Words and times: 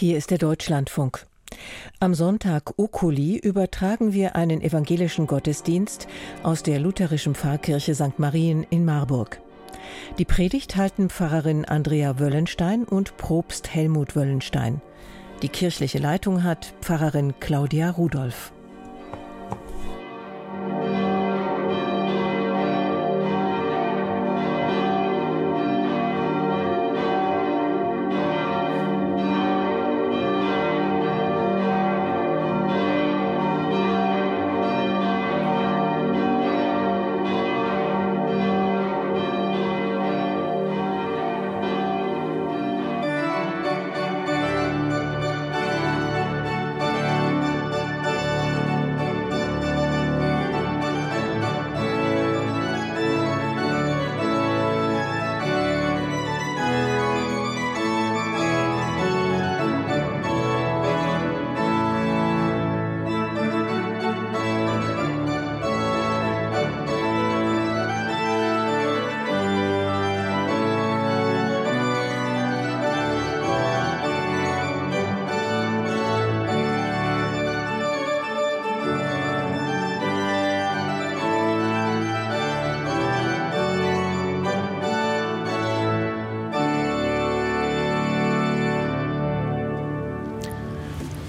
Hier 0.00 0.16
ist 0.16 0.30
der 0.30 0.38
Deutschlandfunk. 0.38 1.26
Am 1.98 2.14
Sonntag 2.14 2.78
Okuli 2.78 3.36
übertragen 3.36 4.12
wir 4.12 4.36
einen 4.36 4.62
evangelischen 4.62 5.26
Gottesdienst 5.26 6.06
aus 6.44 6.62
der 6.62 6.78
lutherischen 6.78 7.34
Pfarrkirche 7.34 7.96
St. 7.96 8.16
Marien 8.16 8.64
in 8.70 8.84
Marburg. 8.84 9.40
Die 10.16 10.24
Predigt 10.24 10.76
halten 10.76 11.10
Pfarrerin 11.10 11.64
Andrea 11.64 12.20
Wöllenstein 12.20 12.84
und 12.84 13.16
Propst 13.16 13.74
Helmut 13.74 14.14
Wöllenstein. 14.14 14.80
Die 15.42 15.48
kirchliche 15.48 15.98
Leitung 15.98 16.44
hat 16.44 16.74
Pfarrerin 16.80 17.34
Claudia 17.40 17.90
Rudolph. 17.90 18.52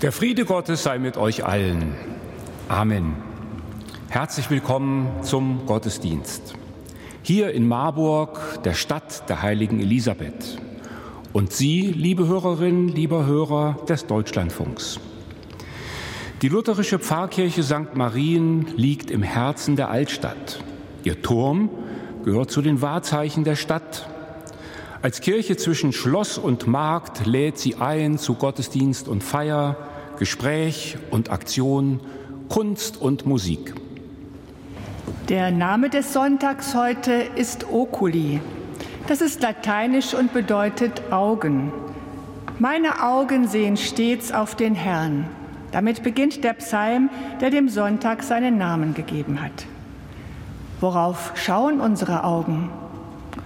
Der 0.10 0.14
Friede 0.16 0.44
Gottes 0.44 0.82
sei 0.82 0.98
mit 0.98 1.18
euch 1.18 1.46
allen. 1.46 1.94
Amen. 2.68 3.14
Herzlich 4.08 4.50
willkommen 4.50 5.08
zum 5.22 5.68
Gottesdienst. 5.68 6.56
Hier 7.22 7.52
in 7.52 7.68
Marburg, 7.68 8.64
der 8.64 8.74
Stadt 8.74 9.30
der 9.30 9.44
heiligen 9.44 9.80
Elisabeth. 9.80 10.58
Und 11.32 11.54
Sie, 11.54 11.94
liebe 11.96 12.26
Hörerinnen, 12.26 12.88
lieber 12.88 13.28
Hörer 13.28 13.78
des 13.88 14.08
Deutschlandfunks. 14.08 15.00
Die 16.42 16.50
lutherische 16.50 16.98
Pfarrkirche 16.98 17.62
St. 17.62 17.94
Marien 17.94 18.66
liegt 18.76 19.12
im 19.12 19.22
Herzen 19.22 19.76
der 19.76 19.92
Altstadt. 19.92 20.64
Ihr 21.04 21.22
Turm 21.22 21.70
gehört 22.26 22.50
zu 22.50 22.64
den 22.64 22.82
Wahrzeichen 22.82 23.44
der 23.44 23.56
Stadt 23.56 24.10
als 25.02 25.22
Kirche 25.22 25.56
zwischen 25.56 25.94
Schloss 25.94 26.38
und 26.38 26.68
Markt 26.68 27.26
lädt 27.26 27.58
sie 27.58 27.76
ein 27.76 28.18
zu 28.18 28.34
Gottesdienst 28.34 29.08
und 29.08 29.24
Feier, 29.24 29.78
Gespräch 30.20 30.98
und 31.12 31.32
Aktion, 31.32 32.02
Kunst 32.50 33.02
und 33.02 33.26
Musik. 33.26 33.74
Der 35.30 35.50
Name 35.50 35.90
des 35.90 36.12
Sonntags 36.12 36.76
heute 36.76 37.14
ist 37.14 37.72
Oculi. 37.72 38.42
Das 39.08 39.22
ist 39.22 39.42
lateinisch 39.42 40.14
und 40.14 40.34
bedeutet 40.34 41.10
Augen. 41.10 41.72
Meine 42.60 43.02
Augen 43.02 43.48
sehen 43.48 43.78
stets 43.78 44.34
auf 44.34 44.56
den 44.56 44.76
Herrn. 44.76 45.26
Damit 45.72 46.04
beginnt 46.04 46.44
der 46.44 46.54
Psalm, 46.56 47.10
der 47.40 47.50
dem 47.50 47.70
Sonntag 47.70 48.22
seinen 48.22 48.58
Namen 48.58 48.94
gegeben 48.94 49.42
hat. 49.42 49.68
Worauf 50.82 51.32
schauen 51.36 51.80
unsere 51.80 52.26
Augen? 52.26 52.70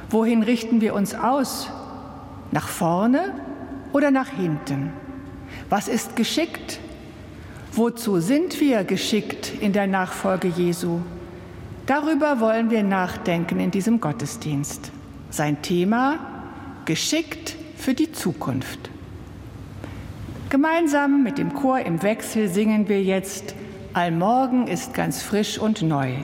Wohin 0.09 0.42
richten 0.42 0.81
wir 0.81 0.96
uns 0.96 1.14
aus? 1.14 1.69
Nach 2.52 2.68
vorne 2.68 3.31
oder 3.92 4.09
nach 4.09 4.30
hinten? 4.30 5.03
Was 5.74 5.88
ist 5.88 6.16
geschickt? 6.16 6.80
Wozu 7.72 8.20
sind 8.20 8.62
wir 8.62 8.84
geschickt 8.84 9.54
in 9.60 9.74
der 9.74 9.88
Nachfolge 9.88 10.48
Jesu? 10.48 11.00
Darüber 11.88 12.40
wollen 12.40 12.70
wir 12.70 12.84
nachdenken 12.84 13.60
in 13.60 13.72
diesem 13.72 14.00
Gottesdienst. 14.00 14.92
Sein 15.32 15.64
Thema 15.64 16.20
Geschickt 16.86 17.56
für 17.76 17.96
die 17.96 18.12
Zukunft. 18.12 18.92
Gemeinsam 20.52 21.24
mit 21.24 21.40
dem 21.40 21.56
Chor 21.56 21.80
im 21.80 22.04
Wechsel 22.04 22.50
singen 22.50 22.88
wir 22.88 23.02
jetzt 23.02 23.56
Allmorgen 23.94 24.68
ist 24.68 24.94
ganz 24.94 25.24
frisch 25.24 25.58
und 25.58 25.82
neu 25.82 26.18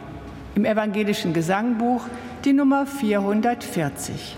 im 0.54 0.64
evangelischen 0.64 1.34
Gesangbuch 1.34 2.04
die 2.46 2.54
Nummer 2.54 2.86
440. 2.86 4.38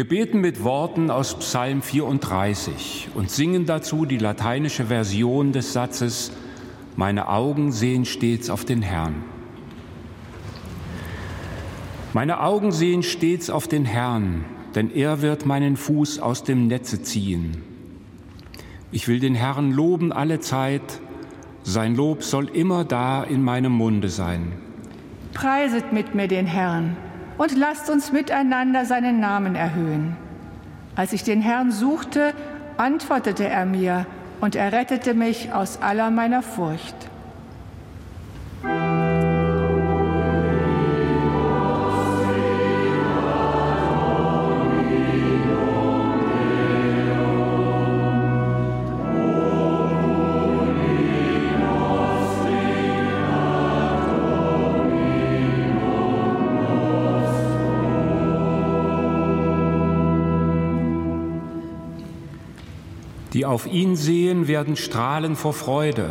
Wir 0.00 0.08
beten 0.08 0.40
mit 0.40 0.64
Worten 0.64 1.10
aus 1.10 1.38
Psalm 1.40 1.82
34 1.82 3.10
und 3.14 3.30
singen 3.30 3.66
dazu 3.66 4.06
die 4.06 4.16
lateinische 4.16 4.86
Version 4.86 5.52
des 5.52 5.74
Satzes 5.74 6.32
Meine 6.96 7.28
Augen 7.28 7.70
sehen 7.70 8.06
stets 8.06 8.48
auf 8.48 8.64
den 8.64 8.80
Herrn. 8.80 9.16
Meine 12.14 12.40
Augen 12.40 12.72
sehen 12.72 13.02
stets 13.02 13.50
auf 13.50 13.68
den 13.68 13.84
Herrn, 13.84 14.46
denn 14.74 14.90
er 14.90 15.20
wird 15.20 15.44
meinen 15.44 15.76
Fuß 15.76 16.18
aus 16.20 16.44
dem 16.44 16.66
Netze 16.66 17.02
ziehen. 17.02 17.58
Ich 18.92 19.06
will 19.06 19.20
den 19.20 19.34
Herrn 19.34 19.70
loben 19.70 20.14
alle 20.14 20.40
Zeit, 20.40 21.02
sein 21.62 21.94
Lob 21.94 22.22
soll 22.22 22.48
immer 22.48 22.84
da 22.86 23.22
in 23.22 23.42
meinem 23.42 23.72
Munde 23.72 24.08
sein. 24.08 24.52
Preiset 25.34 25.92
mit 25.92 26.14
mir 26.14 26.26
den 26.26 26.46
Herrn 26.46 26.96
und 27.38 27.56
lasst 27.56 27.90
uns 27.90 28.12
miteinander 28.12 28.84
seinen 28.84 29.20
Namen 29.20 29.54
erhöhen. 29.54 30.16
Als 30.96 31.12
ich 31.12 31.24
den 31.24 31.40
Herrn 31.40 31.72
suchte, 31.72 32.32
antwortete 32.76 33.48
er 33.48 33.66
mir 33.66 34.06
und 34.40 34.56
er 34.56 34.72
rettete 34.72 35.14
mich 35.14 35.52
aus 35.52 35.82
aller 35.82 36.10
meiner 36.10 36.42
Furcht. 36.42 37.09
Die 63.40 63.46
auf 63.46 63.66
ihn 63.66 63.96
sehen, 63.96 64.48
werden 64.48 64.76
strahlen 64.76 65.34
vor 65.34 65.54
Freude, 65.54 66.10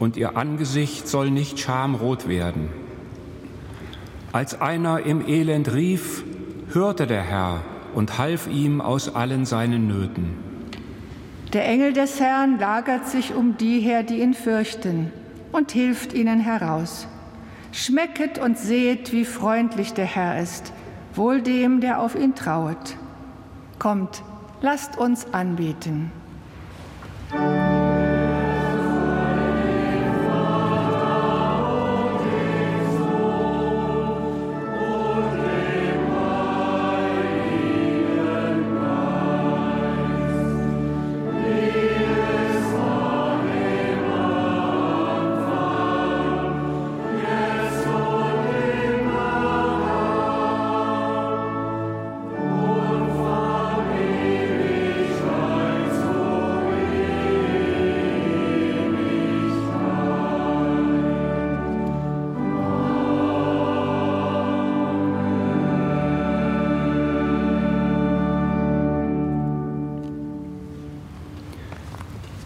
und 0.00 0.16
ihr 0.16 0.36
Angesicht 0.36 1.06
soll 1.06 1.30
nicht 1.30 1.60
schamrot 1.60 2.26
werden. 2.26 2.70
Als 4.32 4.60
einer 4.60 5.06
im 5.06 5.24
Elend 5.28 5.72
rief, 5.72 6.24
hörte 6.72 7.06
der 7.06 7.22
Herr 7.22 7.60
und 7.94 8.18
half 8.18 8.48
ihm 8.48 8.80
aus 8.80 9.14
allen 9.14 9.44
seinen 9.44 9.86
Nöten. 9.86 10.34
Der 11.52 11.68
Engel 11.68 11.92
des 11.92 12.18
Herrn 12.18 12.58
lagert 12.58 13.06
sich 13.06 13.32
um 13.32 13.56
die 13.56 13.78
her, 13.78 14.02
die 14.02 14.20
ihn 14.20 14.34
fürchten, 14.34 15.12
und 15.52 15.70
hilft 15.70 16.12
ihnen 16.14 16.40
heraus. 16.40 17.06
Schmecket 17.70 18.40
und 18.40 18.58
seht, 18.58 19.12
wie 19.12 19.24
freundlich 19.24 19.92
der 19.92 20.06
Herr 20.06 20.42
ist, 20.42 20.72
wohl 21.14 21.42
dem, 21.42 21.80
der 21.80 22.00
auf 22.00 22.16
ihn 22.16 22.34
trauet. 22.34 22.96
Kommt, 23.78 24.24
lasst 24.62 24.98
uns 24.98 25.32
anbeten. 25.32 26.10
thank 27.30 27.42
you 27.42 27.59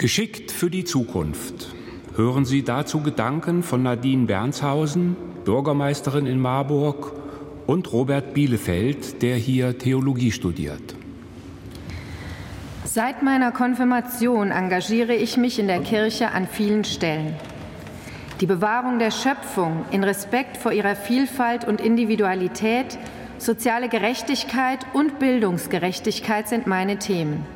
Geschickt 0.05 0.53
für 0.53 0.69
die 0.69 0.85
Zukunft. 0.85 1.75
Hören 2.15 2.45
Sie 2.45 2.63
dazu 2.63 3.01
Gedanken 3.01 3.63
von 3.63 3.83
Nadine 3.83 4.27
Bernshausen, 4.27 5.17
Bürgermeisterin 5.47 6.27
in 6.27 6.39
Marburg, 6.39 7.15
und 7.67 7.91
Robert 7.91 8.35
Bielefeld, 8.35 9.23
der 9.23 9.37
hier 9.37 9.79
Theologie 9.79 10.31
studiert. 10.31 10.95
Seit 12.85 13.23
meiner 13.23 13.51
Konfirmation 13.51 14.51
engagiere 14.51 15.15
ich 15.15 15.39
mich 15.39 15.59
in 15.59 15.69
der 15.69 15.81
Kirche 15.81 16.33
an 16.33 16.49
vielen 16.49 16.85
Stellen. 16.85 17.35
Die 18.43 18.47
Bewahrung 18.47 18.99
der 18.99 19.11
Schöpfung 19.11 19.87
in 19.91 20.05
Respekt 20.05 20.59
vor 20.59 20.73
ihrer 20.73 20.97
Vielfalt 20.97 21.67
und 21.67 21.81
Individualität, 21.81 22.99
soziale 23.39 23.89
Gerechtigkeit 23.89 24.81
und 24.93 25.19
Bildungsgerechtigkeit 25.19 26.47
sind 26.47 26.67
meine 26.67 26.99
Themen. 26.99 27.47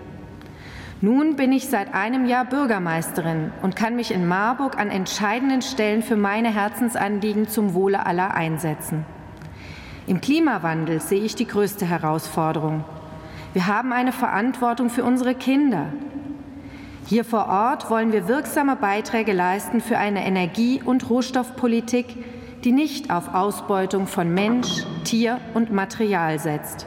Nun 1.01 1.37
bin 1.37 1.53
ich 1.53 1.69
seit 1.69 1.95
einem 1.95 2.27
Jahr 2.27 2.45
Bürgermeisterin 2.45 3.53
und 3.63 3.77
kann 3.77 3.95
mich 3.95 4.11
in 4.11 4.27
Marburg 4.27 4.77
an 4.77 4.91
entscheidenden 4.91 5.63
Stellen 5.63 6.03
für 6.03 6.17
meine 6.17 6.53
Herzensanliegen 6.53 7.47
zum 7.47 7.73
Wohle 7.75 8.05
aller 8.05 8.35
einsetzen. 8.35 9.05
Im 10.09 10.21
Klimawandel 10.21 11.01
sehe 11.01 11.23
ich 11.23 11.37
die 11.37 11.47
größte 11.47 11.87
Herausforderung. 11.87 12.85
Wir 13.53 13.69
haben 13.69 13.93
eine 13.93 14.11
Verantwortung 14.11 14.91
für 14.91 15.05
unsere 15.05 15.37
Kinder. 15.37 15.87
Hier 17.07 17.25
vor 17.25 17.47
Ort 17.47 17.91
wollen 17.91 18.13
wir 18.13 18.27
wirksame 18.27 18.75
Beiträge 18.75 19.33
leisten 19.33 19.81
für 19.81 19.99
eine 19.99 20.27
Energie- 20.27 20.83
und 20.85 21.09
Rohstoffpolitik, 21.09 22.07
die 22.65 22.73
nicht 22.73 23.13
auf 23.13 23.35
Ausbeutung 23.35 24.09
von 24.09 24.35
Mensch, 24.35 24.85
Tier 25.05 25.39
und 25.55 25.73
Material 25.73 26.41
setzt. 26.41 26.87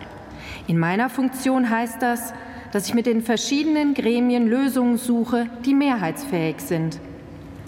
In 0.68 0.78
meiner 0.78 1.10
Funktion 1.10 1.69
heißt 1.69 2.02
das, 2.02 2.34
dass 2.71 2.88
ich 2.88 2.94
mit 2.94 3.06
den 3.06 3.21
verschiedenen 3.21 3.94
Gremien 3.94 4.47
Lösungen 4.47 4.97
suche, 4.97 5.47
die 5.65 5.73
mehrheitsfähig 5.73 6.59
sind. 6.59 7.00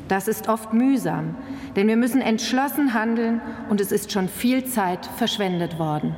Das 0.08 0.28
ist 0.28 0.50
oft 0.50 0.74
mühsam, 0.74 1.36
denn 1.76 1.88
wir 1.88 1.98
müssen 1.98 2.22
entschlossen 2.22 2.94
handeln 2.94 3.42
und 3.70 3.82
es 3.82 3.92
ist 3.92 4.12
schon 4.12 4.28
viel 4.28 4.66
Zeit 4.66 5.06
verschwendet 5.18 5.80
worden. 5.80 6.16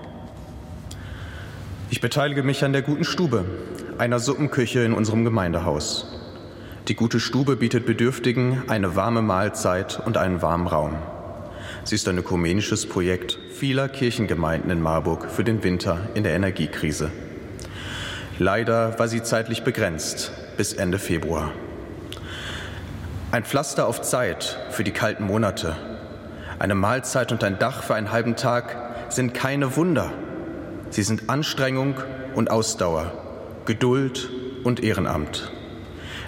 Ich 1.89 2.01
beteilige 2.01 2.43
mich 2.43 2.63
an 2.63 2.73
der 2.73 2.81
Guten 2.81 3.03
Stube, 3.03 3.45
einer 3.97 4.19
Suppenküche 4.19 4.79
in 4.79 4.93
unserem 4.93 5.23
Gemeindehaus. 5.23 6.07
Die 6.87 6.95
Gute 6.95 7.19
Stube 7.19 7.55
bietet 7.55 7.85
Bedürftigen 7.85 8.63
eine 8.67 8.95
warme 8.95 9.21
Mahlzeit 9.21 10.01
und 10.05 10.17
einen 10.17 10.41
warmen 10.41 10.67
Raum. 10.67 10.95
Sie 11.83 11.95
ist 11.95 12.07
ein 12.07 12.17
ökumenisches 12.17 12.87
Projekt 12.87 13.39
vieler 13.51 13.87
Kirchengemeinden 13.87 14.71
in 14.71 14.81
Marburg 14.81 15.29
für 15.29 15.43
den 15.43 15.63
Winter 15.63 16.09
in 16.15 16.23
der 16.23 16.35
Energiekrise. 16.35 17.11
Leider 18.37 18.99
war 18.99 19.07
sie 19.07 19.23
zeitlich 19.23 19.63
begrenzt 19.63 20.31
bis 20.57 20.73
Ende 20.73 20.99
Februar. 20.99 21.51
Ein 23.31 23.45
Pflaster 23.45 23.87
auf 23.87 24.01
Zeit 24.01 24.59
für 24.71 24.83
die 24.83 24.92
kalten 24.92 25.25
Monate, 25.25 25.75
eine 26.57 26.75
Mahlzeit 26.75 27.31
und 27.31 27.44
ein 27.44 27.59
Dach 27.59 27.83
für 27.83 27.95
einen 27.95 28.11
halben 28.11 28.35
Tag 28.37 28.77
sind 29.09 29.33
keine 29.33 29.75
Wunder. 29.75 30.11
Sie 30.89 31.04
sind 31.04 31.30
Anstrengung 31.30 31.95
und 32.33 32.49
Ausdauer, 32.49 33.11
Geduld 33.65 34.30
und 34.63 34.81
Ehrenamt. 34.81 35.51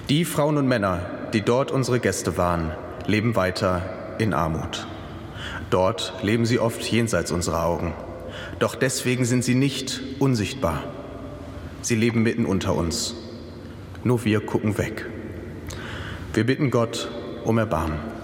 Die 0.09 0.25
Frauen 0.25 0.57
und 0.57 0.67
Männer, 0.67 0.99
die 1.33 1.41
dort 1.41 1.71
unsere 1.71 1.99
Gäste 1.99 2.37
waren, 2.37 2.71
leben 3.05 3.35
weiter 3.35 3.81
in 4.17 4.33
Armut. 4.33 4.85
Dort 5.69 6.13
leben 6.21 6.45
sie 6.45 6.59
oft 6.59 6.83
jenseits 6.83 7.31
unserer 7.31 7.65
Augen. 7.65 7.93
Doch 8.59 8.75
deswegen 8.75 9.23
sind 9.23 9.43
sie 9.43 9.55
nicht 9.55 10.01
unsichtbar. 10.19 10.83
Sie 11.81 11.95
leben 11.95 12.23
mitten 12.23 12.45
unter 12.45 12.75
uns. 12.75 13.15
Nur 14.03 14.25
wir 14.25 14.39
gucken 14.39 14.77
weg. 14.77 15.05
Wir 16.33 16.45
bitten 16.45 16.71
Gott 16.71 17.09
um 17.43 17.57
Erbarmen. 17.57 18.16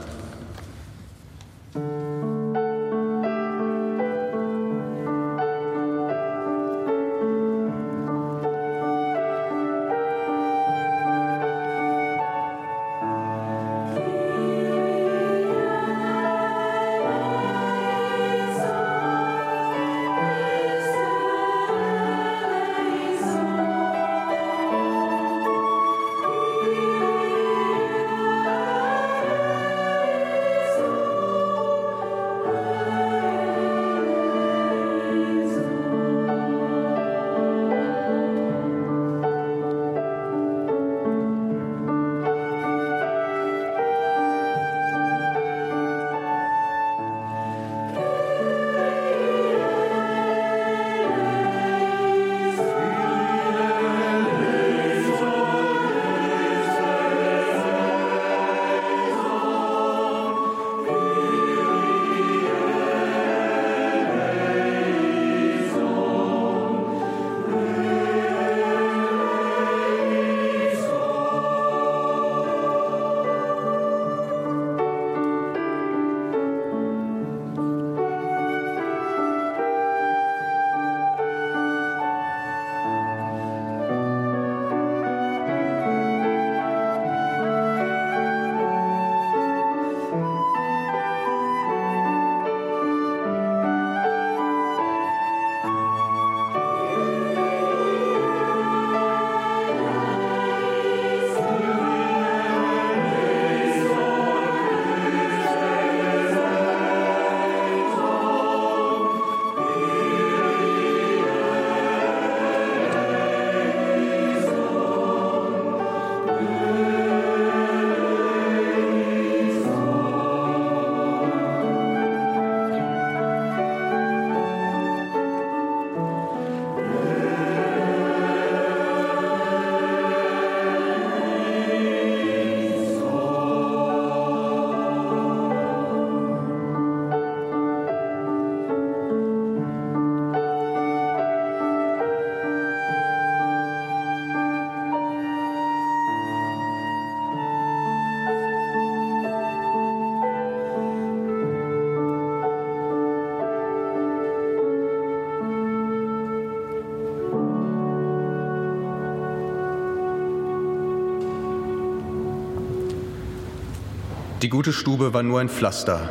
Die 164.43 164.50
gute 164.50 164.73
Stube 164.73 165.13
war 165.13 165.23
nur 165.23 165.39
ein 165.39 165.47
Pflaster. 165.47 166.09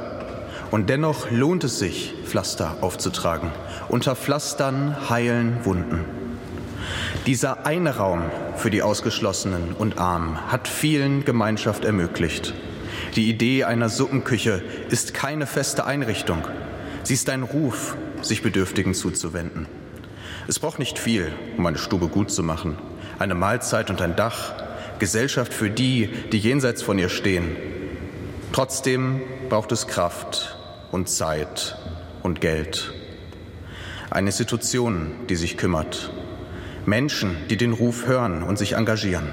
Und 0.71 0.89
dennoch 0.89 1.31
lohnt 1.31 1.65
es 1.65 1.79
sich, 1.79 2.15
Pflaster 2.25 2.79
aufzutragen. 2.81 3.51
Unter 3.91 4.17
Pflastern 4.17 5.11
heilen 5.11 5.67
Wunden. 5.67 6.07
Dieser 7.27 7.67
eine 7.67 7.99
Raum 7.99 8.23
für 8.57 8.71
die 8.71 8.81
Ausgeschlossenen 8.81 9.75
und 9.79 9.99
Armen 9.99 10.51
hat 10.51 10.67
vielen 10.67 11.27
Gemeinschaft 11.27 11.85
ermöglicht. 11.85 12.55
Die 13.17 13.29
Idee 13.29 13.65
einer 13.65 13.91
Suppenküche 13.91 14.63
ist 14.89 15.13
keine 15.13 15.47
feste 15.47 15.85
Einrichtung. 15.85 16.43
Sie 17.03 17.13
ist 17.13 17.29
ein 17.29 17.43
Ruf, 17.43 17.97
sich 18.23 18.41
Bedürftigen 18.41 18.95
zuzuwenden. 18.95 19.67
Es 20.49 20.59
braucht 20.59 20.79
nicht 20.79 20.99
viel, 20.99 21.31
um 21.59 21.67
eine 21.67 21.77
Stube 21.77 22.09
gut 22.09 22.31
zu 22.31 22.43
machen. 22.43 22.79
Eine 23.19 23.35
Mahlzeit 23.35 23.91
und 23.91 24.01
ein 24.01 24.17
Dach, 24.17 24.55
Gesellschaft 24.99 25.53
für 25.53 25.69
die, 25.69 26.09
die 26.33 26.39
jenseits 26.39 26.81
von 26.81 26.99
ihr 26.99 27.11
stehen. 27.11 27.72
Trotzdem 28.53 29.23
braucht 29.49 29.73
es 29.73 29.87
Kraft 29.87 30.59
und 30.91 31.09
Zeit 31.09 31.79
und 32.23 32.43
Geld. 32.43 32.93
Eine 34.11 34.29
Institution, 34.29 35.13
die 35.31 35.37
sich 35.37 35.57
kümmert. 35.57 36.13
Menschen, 36.85 37.35
die 37.49 37.57
den 37.57 37.73
Ruf 37.73 38.07
hören 38.07 38.43
und 38.43 38.59
sich 38.59 38.75
engagieren. 38.75 39.29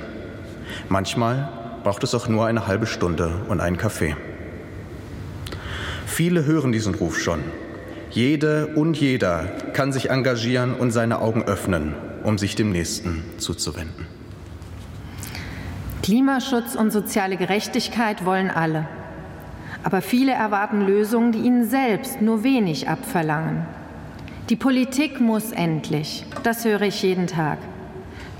Manchmal 0.87 1.49
braucht 1.83 2.03
es 2.05 2.15
auch 2.15 2.29
nur 2.29 2.45
eine 2.45 2.65
halbe 2.65 2.85
Stunde 2.85 3.41
und 3.49 3.59
einen 3.59 3.75
Kaffee. 3.75 4.15
Viele 6.05 6.45
hören 6.45 6.71
diesen 6.71 6.95
Ruf 6.95 7.19
schon. 7.19 7.43
Jede 8.11 8.67
und 8.67 8.95
jeder 8.95 9.45
kann 9.73 9.91
sich 9.91 10.09
engagieren 10.09 10.73
und 10.73 10.91
seine 10.91 11.19
Augen 11.19 11.43
öffnen, 11.43 11.93
um 12.23 12.37
sich 12.37 12.55
dem 12.55 12.71
Nächsten 12.71 13.25
zuzuwenden. 13.37 14.07
Klimaschutz 16.03 16.75
und 16.75 16.91
soziale 16.91 17.35
Gerechtigkeit 17.35 18.23
wollen 18.23 18.49
alle. 18.49 18.87
Aber 19.83 20.01
viele 20.01 20.33
erwarten 20.33 20.81
Lösungen, 20.81 21.31
die 21.31 21.39
ihnen 21.39 21.67
selbst 21.67 22.21
nur 22.21 22.43
wenig 22.43 22.89
abverlangen. 22.89 23.65
Die 24.49 24.55
Politik 24.55 25.21
muss 25.21 25.51
endlich, 25.51 26.25
das 26.43 26.65
höre 26.65 26.81
ich 26.81 27.01
jeden 27.03 27.27
Tag. 27.27 27.59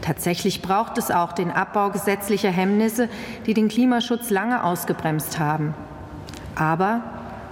Tatsächlich 0.01 0.61
braucht 0.61 0.97
es 0.97 1.11
auch 1.11 1.33
den 1.33 1.51
Abbau 1.51 1.89
gesetzlicher 1.89 2.49
Hemmnisse, 2.49 3.09
die 3.45 3.53
den 3.53 3.67
Klimaschutz 3.67 4.29
lange 4.29 4.63
ausgebremst 4.63 5.39
haben. 5.39 5.73
Aber 6.55 7.01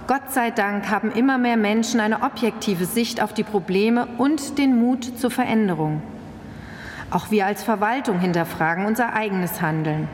Gott 0.06 0.32
sei 0.32 0.50
Dank 0.50 0.90
haben 0.90 1.12
immer 1.12 1.38
mehr 1.38 1.56
Menschen 1.56 2.00
eine 2.00 2.22
objektive 2.22 2.86
Sicht 2.86 3.22
auf 3.22 3.34
die 3.34 3.44
Probleme 3.44 4.08
und 4.18 4.58
den 4.58 4.78
Mut 4.80 5.18
zur 5.18 5.30
Veränderung. 5.30 6.02
Auch 7.10 7.30
wir 7.30 7.46
als 7.46 7.62
Verwaltung 7.62 8.18
hinterfragen 8.18 8.86
unser 8.86 9.12
eigenes 9.12 9.60
Handeln. 9.60 10.08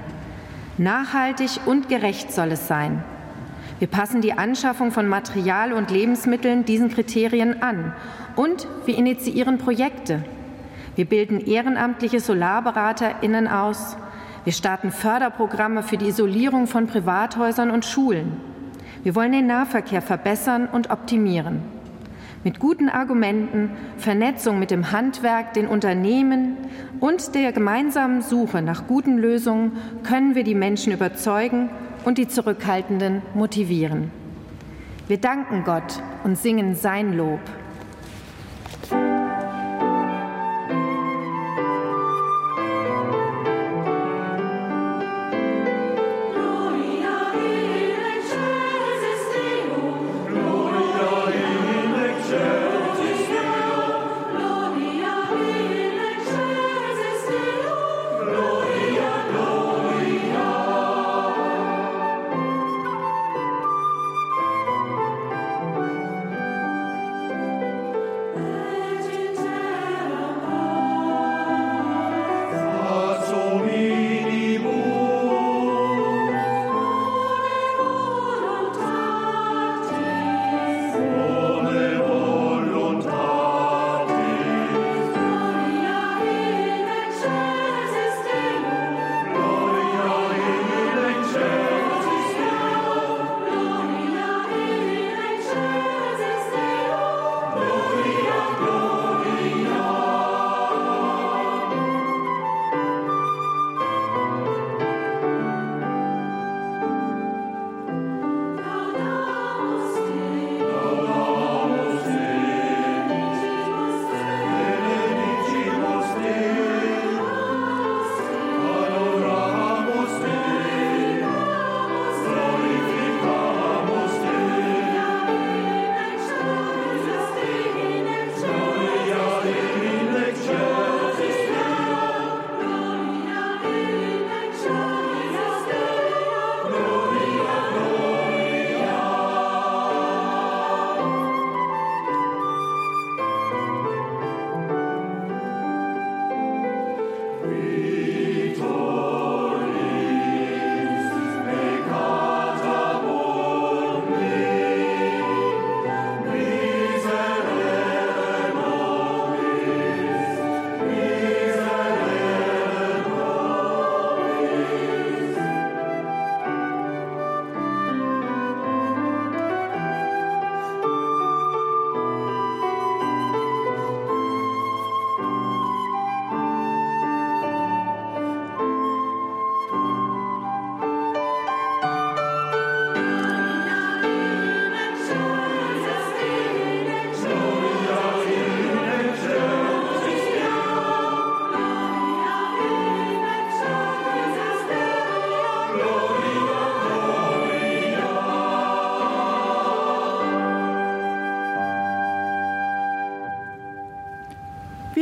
Nachhaltig 0.78 1.60
und 1.66 1.88
gerecht 1.88 2.32
soll 2.32 2.52
es 2.52 2.68
sein. 2.68 3.04
Wir 3.84 3.90
passen 3.90 4.22
die 4.22 4.32
Anschaffung 4.32 4.92
von 4.92 5.06
Material 5.08 5.74
und 5.74 5.90
Lebensmitteln 5.90 6.64
diesen 6.64 6.88
Kriterien 6.88 7.62
an 7.62 7.92
und 8.34 8.66
wir 8.86 8.96
initiieren 8.96 9.58
Projekte. 9.58 10.24
Wir 10.96 11.04
bilden 11.04 11.38
ehrenamtliche 11.38 12.18
Solarberaterinnen 12.18 13.46
aus. 13.46 13.98
Wir 14.44 14.54
starten 14.54 14.90
Förderprogramme 14.90 15.82
für 15.82 15.98
die 15.98 16.06
Isolierung 16.06 16.66
von 16.66 16.86
Privathäusern 16.86 17.70
und 17.70 17.84
Schulen. 17.84 18.40
Wir 19.02 19.14
wollen 19.14 19.32
den 19.32 19.48
Nahverkehr 19.48 20.00
verbessern 20.00 20.66
und 20.66 20.88
optimieren. 20.88 21.60
Mit 22.42 22.60
guten 22.60 22.88
Argumenten, 22.88 23.68
Vernetzung 23.98 24.58
mit 24.58 24.70
dem 24.70 24.92
Handwerk, 24.92 25.52
den 25.52 25.68
Unternehmen 25.68 26.56
und 27.00 27.34
der 27.34 27.52
gemeinsamen 27.52 28.22
Suche 28.22 28.62
nach 28.62 28.86
guten 28.86 29.18
Lösungen 29.18 29.72
können 30.04 30.34
wir 30.34 30.42
die 30.42 30.54
Menschen 30.54 30.90
überzeugen 30.90 31.68
und 32.04 32.18
die 32.18 32.28
Zurückhaltenden 32.28 33.22
motivieren. 33.34 34.10
Wir 35.08 35.18
danken 35.18 35.64
Gott 35.64 36.02
und 36.22 36.38
singen 36.38 36.74
sein 36.74 37.16
Lob. 37.16 37.40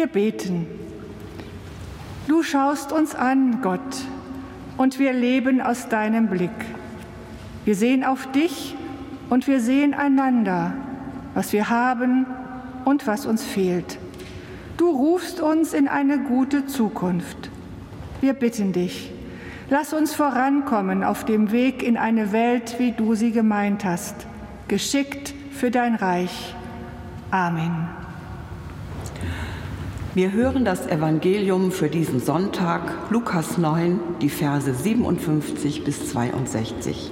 Wir 0.02 0.08
beten. 0.08 0.66
Du 2.26 2.42
schaust 2.42 2.90
uns 2.90 3.14
an, 3.14 3.60
Gott, 3.62 3.78
und 4.76 4.98
wir 4.98 5.12
leben 5.12 5.60
aus 5.60 5.88
deinem 5.88 6.26
Blick. 6.26 6.50
Wir 7.64 7.76
sehen 7.76 8.02
auf 8.02 8.26
dich 8.32 8.74
und 9.30 9.46
wir 9.46 9.60
sehen 9.60 9.94
einander, 9.94 10.72
was 11.34 11.52
wir 11.52 11.70
haben 11.70 12.26
und 12.84 13.06
was 13.06 13.26
uns 13.26 13.44
fehlt. 13.44 13.96
Du 14.76 14.90
rufst 14.90 15.40
uns 15.40 15.72
in 15.72 15.86
eine 15.86 16.18
gute 16.18 16.66
Zukunft. 16.66 17.48
Wir 18.20 18.32
bitten 18.32 18.72
dich, 18.72 19.12
lass 19.70 19.92
uns 19.92 20.12
vorankommen 20.12 21.04
auf 21.04 21.24
dem 21.24 21.52
Weg 21.52 21.80
in 21.84 21.96
eine 21.96 22.32
Welt, 22.32 22.74
wie 22.80 22.90
du 22.90 23.14
sie 23.14 23.30
gemeint 23.30 23.84
hast, 23.84 24.26
geschickt 24.66 25.32
für 25.52 25.70
dein 25.70 25.94
Reich. 25.94 26.56
Amen. 27.30 28.01
Wir 30.14 30.32
hören 30.32 30.66
das 30.66 30.86
Evangelium 30.86 31.72
für 31.72 31.88
diesen 31.88 32.20
Sonntag, 32.20 32.82
Lukas 33.08 33.56
9, 33.56 33.98
die 34.20 34.28
Verse 34.28 34.74
57 34.74 35.84
bis 35.84 36.10
62. 36.10 37.10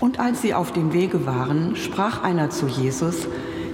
Und 0.00 0.18
als 0.18 0.40
sie 0.40 0.54
auf 0.54 0.72
dem 0.72 0.94
Wege 0.94 1.26
waren, 1.26 1.76
sprach 1.76 2.22
einer 2.22 2.48
zu 2.48 2.66
Jesus, 2.66 3.28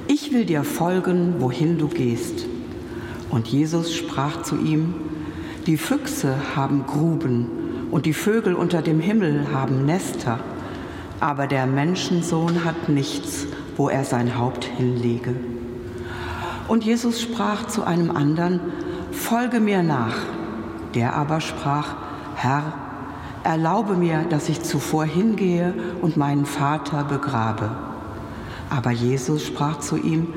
ich 0.09 0.33
will 0.33 0.47
dir 0.47 0.65
folgen, 0.65 1.37
wohin 1.39 1.79
du 1.79 1.87
gehst. 1.87 2.47
Und 3.31 3.47
Jesus 3.47 3.95
sprach 3.95 4.43
zu 4.43 4.57
ihm, 4.57 4.95
die 5.69 5.77
Füchse 5.77 6.35
haben 6.57 6.87
Gruben 6.89 7.87
und 7.93 8.05
die 8.05 8.15
Vögel 8.15 8.55
unter 8.55 8.83
dem 8.83 8.99
Himmel 8.99 9.53
haben 9.53 9.87
Nester, 9.87 10.41
aber 11.21 11.47
der 11.47 11.67
Menschensohn 11.67 12.65
hat 12.65 12.89
nichts, 12.89 13.47
wo 13.77 13.89
er 13.89 14.03
sein 14.03 14.37
Haupt 14.37 14.65
hinlege. 14.65 15.37
Und 16.69 16.85
Jesus 16.85 17.21
sprach 17.21 17.67
zu 17.67 17.85
einem 17.85 18.11
anderen, 18.11 18.61
Folge 19.13 19.61
mir 19.61 19.83
nach. 19.83 20.17
Der 20.95 21.15
aber 21.15 21.41
sprach, 21.41 21.95
Herr, 22.35 22.73
erlaube 23.45 23.95
mir, 23.95 24.25
dass 24.29 24.49
ich 24.49 24.63
zuvor 24.63 25.05
hingehe 25.05 25.75
und 26.01 26.17
meinen 26.17 26.47
Vater 26.47 27.05
begrabe. 27.05 27.71
Aber 28.71 28.91
Jesus 28.91 29.45
sprach 29.45 29.81
zu 29.81 29.97
ihm, 29.97 30.29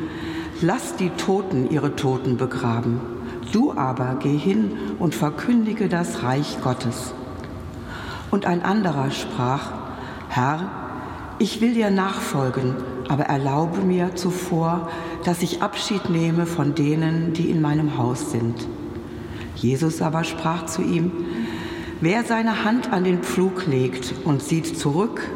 Lass 0.62 0.96
die 0.96 1.10
Toten 1.10 1.70
ihre 1.70 1.98
Toten 1.98 2.38
begraben. 2.38 3.02
Du 3.52 3.74
aber 3.74 4.16
geh 4.20 4.38
hin 4.38 4.72
und 5.00 5.14
verkündige 5.14 5.90
das 5.90 6.24
Reich 6.24 6.58
Gottes. 6.64 7.14
Und 8.32 8.46
ein 8.46 8.64
anderer 8.64 9.12
sprach, 9.12 9.72
Herr, 10.30 10.70
ich 11.46 11.62
will 11.62 11.76
dir 11.76 11.92
nachfolgen, 11.92 12.74
aber 13.08 13.26
erlaube 13.26 13.82
mir 13.82 14.16
zuvor, 14.16 14.90
dass 15.26 15.44
ich 15.44 15.62
Abschied 15.62 16.10
nehme 16.10 16.48
von 16.48 16.74
denen, 16.74 17.34
die 17.34 17.52
in 17.52 17.62
meinem 17.62 18.00
Haus 18.00 18.32
sind. 18.32 18.68
Jesus 19.56 20.02
aber 20.02 20.24
sprach 20.24 20.66
zu 20.66 20.82
ihm, 20.82 21.12
wer 22.02 22.24
seine 22.24 22.66
Hand 22.66 22.92
an 22.92 23.04
den 23.04 23.22
Pflug 23.22 23.68
legt 23.68 24.16
und 24.24 24.42
sieht 24.42 24.76
zurück, 24.76 25.30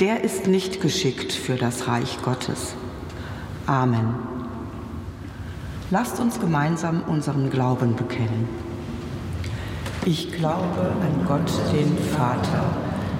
der 0.00 0.24
ist 0.24 0.46
nicht 0.46 0.80
geschickt 0.80 1.34
für 1.34 1.56
das 1.56 1.88
Reich 1.88 2.22
Gottes. 2.22 2.74
Amen. 3.66 4.14
Lasst 5.90 6.20
uns 6.20 6.40
gemeinsam 6.40 7.02
unseren 7.06 7.50
Glauben 7.50 7.96
bekennen. 7.96 8.48
Ich 10.06 10.32
glaube 10.32 10.94
an 11.02 11.26
Gott, 11.28 11.52
den 11.70 11.98
Vater, 11.98 12.64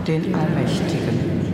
den 0.06 0.34
Allmächtigen, 0.34 1.53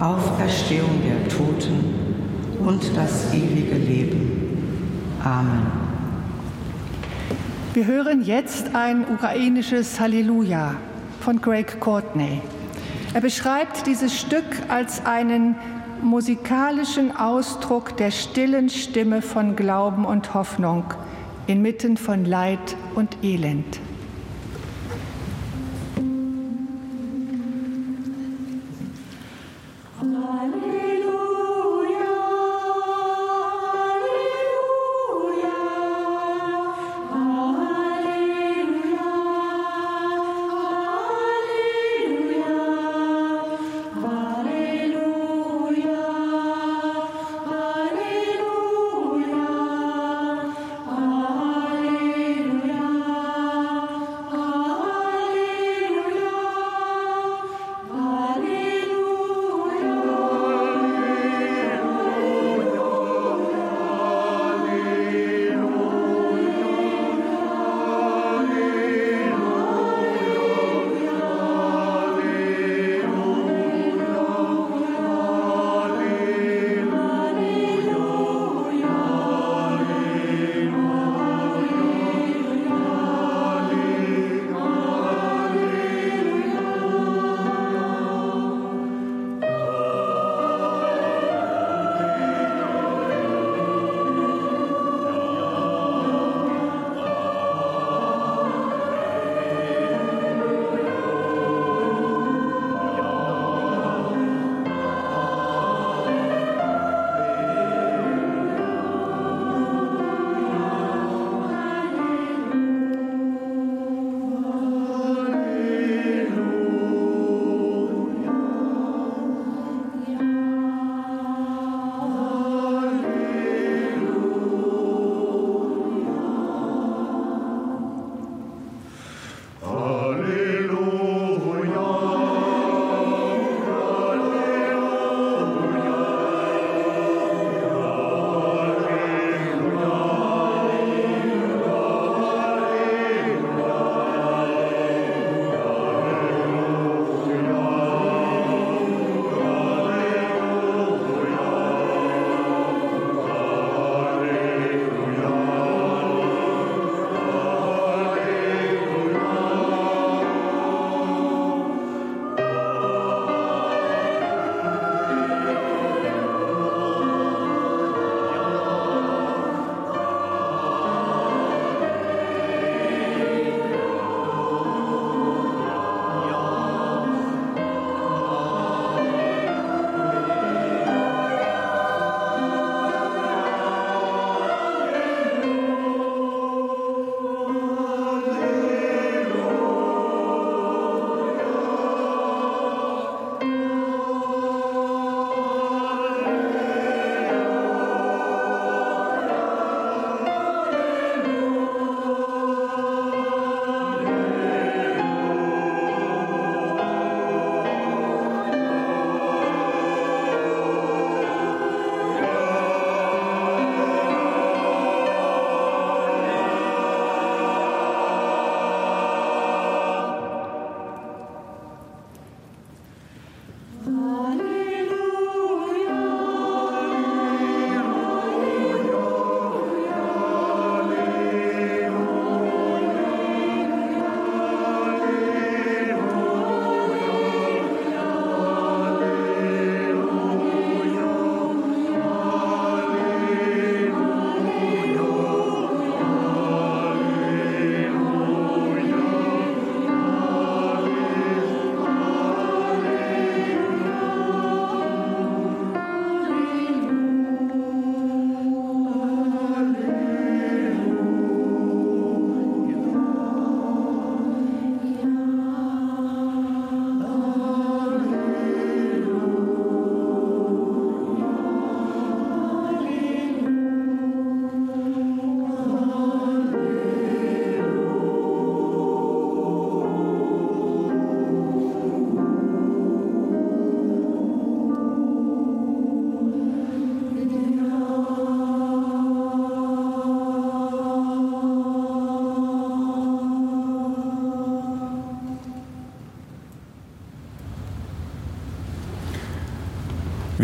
Auferstehung 0.00 1.02
der 1.04 1.28
Toten 1.28 1.94
und 2.58 2.96
das 2.96 3.34
ewige 3.34 3.76
Leben. 3.76 5.18
Amen. 5.22 5.66
Wir 7.74 7.86
hören 7.86 8.22
jetzt 8.22 8.74
ein 8.74 9.04
ukrainisches 9.12 10.00
Halleluja 10.00 10.76
von 11.20 11.42
Greg 11.42 11.80
Courtney. 11.80 12.40
Er 13.12 13.20
beschreibt 13.20 13.86
dieses 13.86 14.18
Stück 14.18 14.46
als 14.68 15.04
einen 15.04 15.56
musikalischen 16.02 17.14
Ausdruck 17.14 17.96
der 17.98 18.10
stillen 18.10 18.70
Stimme 18.70 19.20
von 19.20 19.54
Glauben 19.54 20.06
und 20.06 20.32
Hoffnung 20.32 20.84
inmitten 21.46 21.98
von 21.98 22.24
Leid 22.24 22.74
und 22.94 23.18
Elend. 23.22 23.80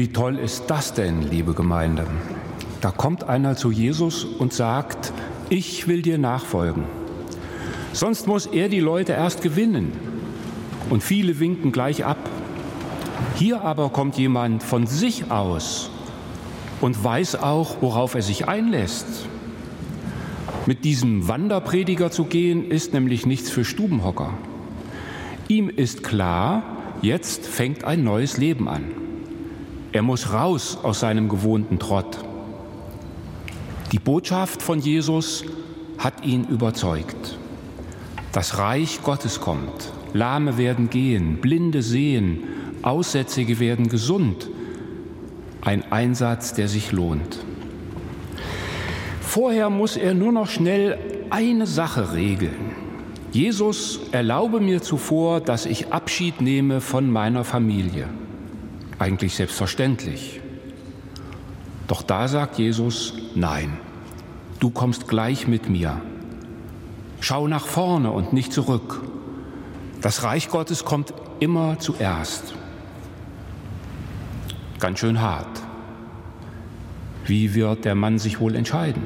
Wie 0.07 0.13
toll 0.13 0.39
ist 0.39 0.67
das 0.69 0.95
denn, 0.95 1.21
liebe 1.21 1.53
Gemeinde? 1.53 2.07
Da 2.81 2.93
kommt 2.93 3.25
einer 3.25 3.57
zu 3.57 3.73
Jesus 3.73 4.23
und 4.23 4.53
sagt, 4.53 5.13
ich 5.49 5.89
will 5.89 6.01
dir 6.01 6.17
nachfolgen. 6.17 6.85
Sonst 7.93 8.29
muss 8.29 8.47
er 8.47 8.69
die 8.69 8.79
Leute 8.79 9.15
erst 9.15 9.43
gewinnen. 9.43 9.91
Und 10.91 11.03
viele 11.03 11.41
winken 11.41 11.73
gleich 11.73 12.05
ab. 12.05 12.19
Hier 13.35 13.63
aber 13.63 13.89
kommt 13.89 14.17
jemand 14.17 14.63
von 14.63 14.87
sich 14.87 15.33
aus 15.33 15.91
und 16.81 17.03
weiß 17.03 17.43
auch, 17.43 17.79
worauf 17.83 18.15
er 18.15 18.23
sich 18.23 18.47
einlässt. 18.47 19.27
Mit 20.67 20.85
diesem 20.85 21.27
Wanderprediger 21.27 22.13
zu 22.13 22.27
gehen, 22.27 22.71
ist 22.71 22.95
nämlich 22.95 23.27
nichts 23.27 23.51
für 23.51 23.65
Stubenhocker. 23.65 24.35
Ihm 25.49 25.69
ist 25.69 26.05
klar, 26.05 26.63
jetzt 27.03 27.45
fängt 27.45 27.83
ein 27.83 28.05
neues 28.05 28.37
Leben 28.37 28.69
an. 28.69 28.85
Er 29.97 30.03
muss 30.03 30.31
raus 30.31 30.77
aus 30.83 31.01
seinem 31.01 31.27
gewohnten 31.31 31.79
Trott. 31.79 32.19
Die 33.93 33.99
Botschaft 33.99 34.61
von 34.61 34.79
Jesus 34.79 35.43
hat 35.97 36.23
ihn 36.23 36.45
überzeugt. 36.45 37.39
Das 38.31 38.59
Reich 38.59 39.01
Gottes 39.03 39.41
kommt. 39.41 39.91
Lahme 40.13 40.59
werden 40.59 40.91
gehen, 40.91 41.39
Blinde 41.39 41.81
sehen, 41.81 42.41
Aussätzige 42.83 43.59
werden 43.59 43.89
gesund. 43.89 44.51
Ein 45.63 45.91
Einsatz, 45.91 46.53
der 46.53 46.69
sich 46.69 46.93
lohnt. 46.93 47.39
Vorher 49.23 49.71
muss 49.71 49.97
er 49.97 50.13
nur 50.13 50.31
noch 50.31 50.51
schnell 50.51 50.99
eine 51.31 51.67
Sache 51.67 52.13
regeln. 52.13 52.77
Jesus, 53.33 54.01
erlaube 54.13 54.61
mir 54.61 54.83
zuvor, 54.83 55.41
dass 55.41 55.65
ich 55.65 55.91
Abschied 55.95 56.43
nehme 56.43 56.83
von 56.83 57.11
meiner 57.11 57.45
Familie. 57.45 58.11
Eigentlich 58.99 59.35
selbstverständlich. 59.35 60.41
Doch 61.87 62.03
da 62.03 62.29
sagt 62.29 62.59
Jesus, 62.59 63.15
nein, 63.35 63.79
du 64.59 64.71
kommst 64.71 65.07
gleich 65.07 65.47
mit 65.47 65.69
mir. 65.69 66.01
Schau 67.21 67.47
nach 67.47 67.67
vorne 67.67 68.11
und 68.11 68.33
nicht 68.33 68.53
zurück. 68.53 69.03
Das 70.01 70.23
Reich 70.23 70.49
Gottes 70.49 70.85
kommt 70.85 71.13
immer 71.41 71.79
zuerst. 71.79 72.55
Ganz 74.79 74.99
schön 74.99 75.21
hart. 75.21 75.63
Wie 77.25 77.55
wird 77.55 77.85
der 77.85 77.95
Mann 77.95 78.19
sich 78.19 78.41
wohl 78.41 78.55
entscheiden? 78.55 79.03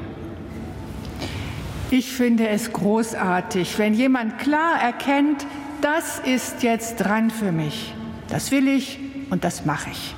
Ich 1.89 2.11
finde 2.13 2.47
es 2.47 2.71
großartig, 2.71 3.77
wenn 3.77 3.93
jemand 3.93 4.39
klar 4.39 4.81
erkennt, 4.81 5.45
das 5.81 6.19
ist 6.19 6.63
jetzt 6.63 6.97
dran 6.97 7.29
für 7.29 7.51
mich. 7.51 7.93
Das 8.29 8.51
will 8.51 8.67
ich 8.67 8.99
und 9.31 9.43
das 9.43 9.65
mache 9.65 9.89
ich. 9.89 10.15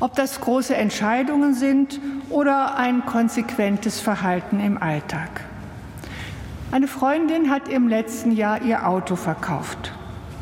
Ob 0.00 0.14
das 0.14 0.40
große 0.42 0.76
Entscheidungen 0.76 1.54
sind 1.54 1.98
oder 2.28 2.76
ein 2.76 3.06
konsequentes 3.06 4.00
Verhalten 4.00 4.60
im 4.60 4.76
Alltag. 4.76 5.40
Eine 6.70 6.88
Freundin 6.88 7.50
hat 7.50 7.68
im 7.68 7.88
letzten 7.88 8.32
Jahr 8.32 8.60
ihr 8.60 8.86
Auto 8.86 9.16
verkauft. 9.16 9.92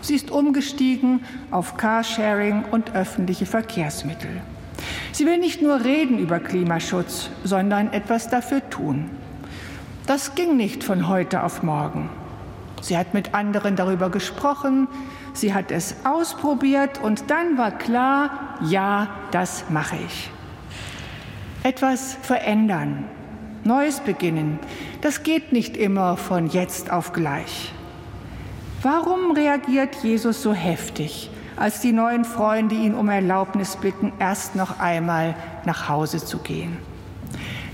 Sie 0.00 0.16
ist 0.16 0.32
umgestiegen 0.32 1.20
auf 1.52 1.76
Carsharing 1.76 2.64
und 2.70 2.94
öffentliche 2.94 3.46
Verkehrsmittel. 3.46 4.40
Sie 5.12 5.26
will 5.26 5.38
nicht 5.38 5.62
nur 5.62 5.84
reden 5.84 6.18
über 6.18 6.40
Klimaschutz, 6.40 7.28
sondern 7.44 7.92
etwas 7.92 8.28
dafür 8.28 8.68
tun. 8.70 9.10
Das 10.06 10.34
ging 10.34 10.56
nicht 10.56 10.82
von 10.82 11.06
heute 11.06 11.44
auf 11.44 11.62
morgen. 11.62 12.08
Sie 12.80 12.98
hat 12.98 13.14
mit 13.14 13.34
anderen 13.34 13.76
darüber 13.76 14.10
gesprochen, 14.10 14.88
sie 15.32 15.54
hat 15.54 15.70
es 15.70 15.96
ausprobiert 16.04 17.00
und 17.02 17.30
dann 17.30 17.58
war 17.58 17.70
klar, 17.70 18.58
ja, 18.62 19.08
das 19.30 19.64
mache 19.70 19.96
ich. 20.06 20.30
Etwas 21.62 22.16
verändern, 22.22 23.04
Neues 23.64 24.00
beginnen, 24.00 24.58
das 25.02 25.22
geht 25.22 25.52
nicht 25.52 25.76
immer 25.76 26.16
von 26.16 26.48
jetzt 26.48 26.90
auf 26.90 27.12
gleich. 27.12 27.72
Warum 28.82 29.30
reagiert 29.30 29.94
Jesus 30.02 30.42
so 30.42 30.52
heftig, 30.52 31.30
als 31.56 31.80
die 31.80 31.92
neuen 31.92 32.24
Freunde 32.24 32.74
ihn 32.74 32.94
um 32.94 33.08
Erlaubnis 33.08 33.76
bitten, 33.76 34.12
erst 34.18 34.56
noch 34.56 34.80
einmal 34.80 35.36
nach 35.64 35.88
Hause 35.88 36.24
zu 36.24 36.38
gehen? 36.38 36.76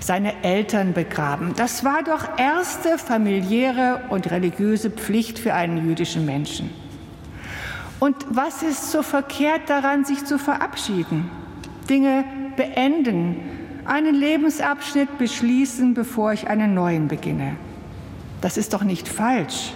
Seine 0.00 0.42
Eltern 0.44 0.92
begraben, 0.92 1.54
das 1.56 1.84
war 1.84 2.02
doch 2.02 2.38
erste 2.38 2.98
familiäre 2.98 4.02
und 4.10 4.30
religiöse 4.30 4.90
Pflicht 4.90 5.38
für 5.38 5.54
einen 5.54 5.88
jüdischen 5.88 6.26
Menschen. 6.26 6.70
Und 8.00 8.16
was 8.30 8.62
ist 8.62 8.92
so 8.92 9.02
verkehrt 9.02 9.68
daran, 9.68 10.04
sich 10.04 10.24
zu 10.24 10.38
verabschieden? 10.38 11.30
Dinge 11.90 12.24
beenden, 12.56 13.36
einen 13.84 14.14
Lebensabschnitt 14.14 15.18
beschließen, 15.18 15.94
bevor 15.94 16.32
ich 16.32 16.48
einen 16.48 16.74
neuen 16.74 17.08
beginne. 17.08 17.56
Das 18.40 18.56
ist 18.56 18.72
doch 18.72 18.84
nicht 18.84 19.08
falsch. 19.08 19.72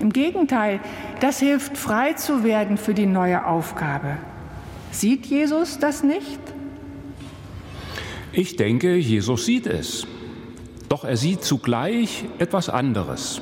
Im 0.00 0.12
Gegenteil, 0.12 0.80
das 1.20 1.38
hilft, 1.38 1.76
frei 1.76 2.14
zu 2.14 2.42
werden 2.42 2.76
für 2.76 2.94
die 2.94 3.06
neue 3.06 3.46
Aufgabe. 3.46 4.16
Sieht 4.90 5.26
Jesus 5.26 5.78
das 5.78 6.02
nicht? 6.02 6.40
Ich 8.32 8.56
denke, 8.56 8.96
Jesus 8.96 9.44
sieht 9.44 9.66
es. 9.66 10.06
Doch 10.88 11.04
er 11.04 11.16
sieht 11.16 11.44
zugleich 11.44 12.24
etwas 12.38 12.68
anderes. 12.68 13.40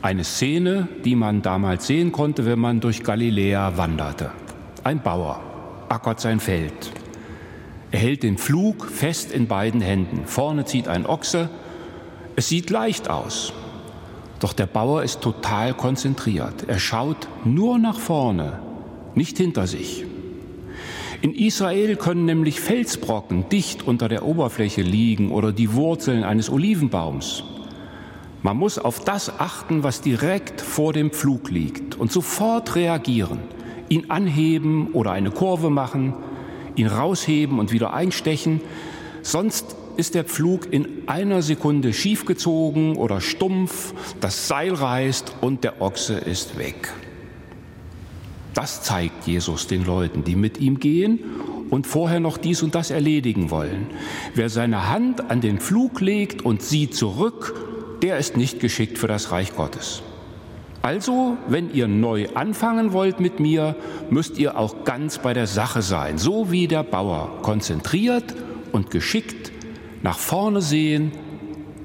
Eine 0.00 0.22
Szene, 0.22 0.86
die 1.04 1.16
man 1.16 1.42
damals 1.42 1.88
sehen 1.88 2.12
konnte, 2.12 2.46
wenn 2.46 2.60
man 2.60 2.78
durch 2.78 3.02
Galiläa 3.02 3.76
wanderte. 3.76 4.30
Ein 4.84 5.02
Bauer 5.02 5.40
ackert 5.88 6.20
sein 6.20 6.38
Feld. 6.38 6.92
Er 7.90 7.98
hält 7.98 8.22
den 8.22 8.38
Flug 8.38 8.86
fest 8.86 9.32
in 9.32 9.48
beiden 9.48 9.80
Händen. 9.80 10.22
Vorne 10.24 10.64
zieht 10.64 10.86
ein 10.86 11.04
Ochse. 11.04 11.50
Es 12.36 12.48
sieht 12.48 12.70
leicht 12.70 13.10
aus. 13.10 13.52
Doch 14.38 14.52
der 14.52 14.66
Bauer 14.66 15.02
ist 15.02 15.20
total 15.20 15.74
konzentriert. 15.74 16.68
Er 16.68 16.78
schaut 16.78 17.26
nur 17.44 17.78
nach 17.80 17.98
vorne, 17.98 18.60
nicht 19.16 19.36
hinter 19.36 19.66
sich. 19.66 20.04
In 21.22 21.34
Israel 21.34 21.96
können 21.96 22.24
nämlich 22.24 22.60
Felsbrocken 22.60 23.48
dicht 23.48 23.82
unter 23.84 24.08
der 24.08 24.24
Oberfläche 24.24 24.82
liegen 24.82 25.32
oder 25.32 25.50
die 25.50 25.72
Wurzeln 25.72 26.22
eines 26.22 26.48
Olivenbaums. 26.48 27.42
Man 28.42 28.56
muss 28.56 28.78
auf 28.78 29.00
das 29.00 29.40
achten, 29.40 29.82
was 29.82 30.00
direkt 30.00 30.60
vor 30.60 30.92
dem 30.92 31.10
Pflug 31.10 31.50
liegt 31.50 31.96
und 31.96 32.12
sofort 32.12 32.76
reagieren, 32.76 33.40
ihn 33.88 34.10
anheben 34.10 34.92
oder 34.92 35.10
eine 35.10 35.30
Kurve 35.30 35.70
machen, 35.70 36.14
ihn 36.76 36.86
rausheben 36.86 37.58
und 37.58 37.72
wieder 37.72 37.92
einstechen, 37.94 38.60
sonst 39.22 39.74
ist 39.96 40.14
der 40.14 40.22
Pflug 40.22 40.72
in 40.72 40.86
einer 41.08 41.42
Sekunde 41.42 41.92
schiefgezogen 41.92 42.94
oder 42.94 43.20
stumpf, 43.20 43.92
das 44.20 44.46
Seil 44.46 44.72
reißt 44.72 45.34
und 45.40 45.64
der 45.64 45.82
Ochse 45.82 46.14
ist 46.14 46.56
weg. 46.56 46.92
Das 48.54 48.82
zeigt 48.82 49.26
Jesus 49.26 49.66
den 49.66 49.84
Leuten, 49.84 50.22
die 50.22 50.36
mit 50.36 50.58
ihm 50.60 50.78
gehen 50.78 51.18
und 51.70 51.88
vorher 51.88 52.20
noch 52.20 52.38
dies 52.38 52.62
und 52.62 52.76
das 52.76 52.90
erledigen 52.90 53.50
wollen. 53.50 53.88
Wer 54.34 54.48
seine 54.48 54.88
Hand 54.88 55.28
an 55.30 55.40
den 55.40 55.58
Pflug 55.58 56.00
legt 56.00 56.42
und 56.42 56.62
sieht 56.62 56.94
zurück, 56.94 57.54
der 58.02 58.18
ist 58.18 58.36
nicht 58.36 58.60
geschickt 58.60 58.98
für 58.98 59.08
das 59.08 59.32
Reich 59.32 59.54
Gottes. 59.56 60.02
Also, 60.82 61.36
wenn 61.48 61.72
ihr 61.74 61.88
neu 61.88 62.28
anfangen 62.34 62.92
wollt 62.92 63.20
mit 63.20 63.40
mir, 63.40 63.74
müsst 64.10 64.38
ihr 64.38 64.56
auch 64.56 64.84
ganz 64.84 65.18
bei 65.18 65.34
der 65.34 65.46
Sache 65.46 65.82
sein, 65.82 66.18
so 66.18 66.50
wie 66.50 66.68
der 66.68 66.84
Bauer, 66.84 67.42
konzentriert 67.42 68.34
und 68.72 68.90
geschickt 68.90 69.52
nach 70.02 70.18
vorne 70.18 70.62
sehen 70.62 71.12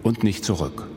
und 0.04 0.24
nicht 0.24 0.46
zurück. 0.46 0.88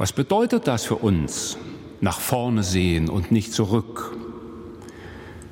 Was 0.00 0.14
bedeutet 0.14 0.66
das 0.66 0.86
für 0.86 0.94
uns? 0.94 1.58
Nach 2.00 2.20
vorne 2.20 2.62
sehen 2.62 3.10
und 3.10 3.30
nicht 3.30 3.52
zurück. 3.52 4.16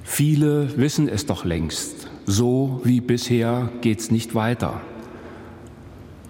Viele 0.02 0.78
wissen 0.78 1.06
es 1.06 1.26
doch 1.26 1.44
längst. 1.44 2.08
So 2.24 2.80
wie 2.82 3.02
bisher 3.02 3.68
geht's 3.82 4.10
nicht 4.10 4.34
weiter. 4.34 4.80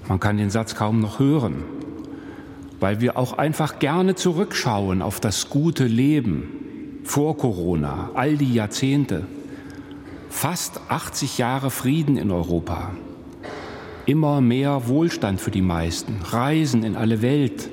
Man 0.08 0.18
kann 0.18 0.36
den 0.36 0.50
Satz 0.50 0.74
kaum 0.74 0.98
noch 0.98 1.20
hören, 1.20 1.62
weil 2.80 3.00
wir 3.00 3.16
auch 3.16 3.34
einfach 3.38 3.78
gerne 3.78 4.16
zurückschauen 4.16 5.00
auf 5.00 5.20
das 5.20 5.48
gute 5.48 5.84
Leben 5.84 7.02
vor 7.04 7.36
Corona, 7.36 8.10
all 8.14 8.36
die 8.36 8.52
Jahrzehnte. 8.52 9.26
Fast 10.28 10.80
80 10.88 11.38
Jahre 11.38 11.70
Frieden 11.70 12.16
in 12.16 12.32
Europa. 12.32 12.90
Immer 14.06 14.40
mehr 14.40 14.88
Wohlstand 14.88 15.40
für 15.40 15.52
die 15.52 15.62
meisten, 15.62 16.16
Reisen 16.24 16.82
in 16.82 16.96
alle 16.96 17.22
Welt, 17.22 17.70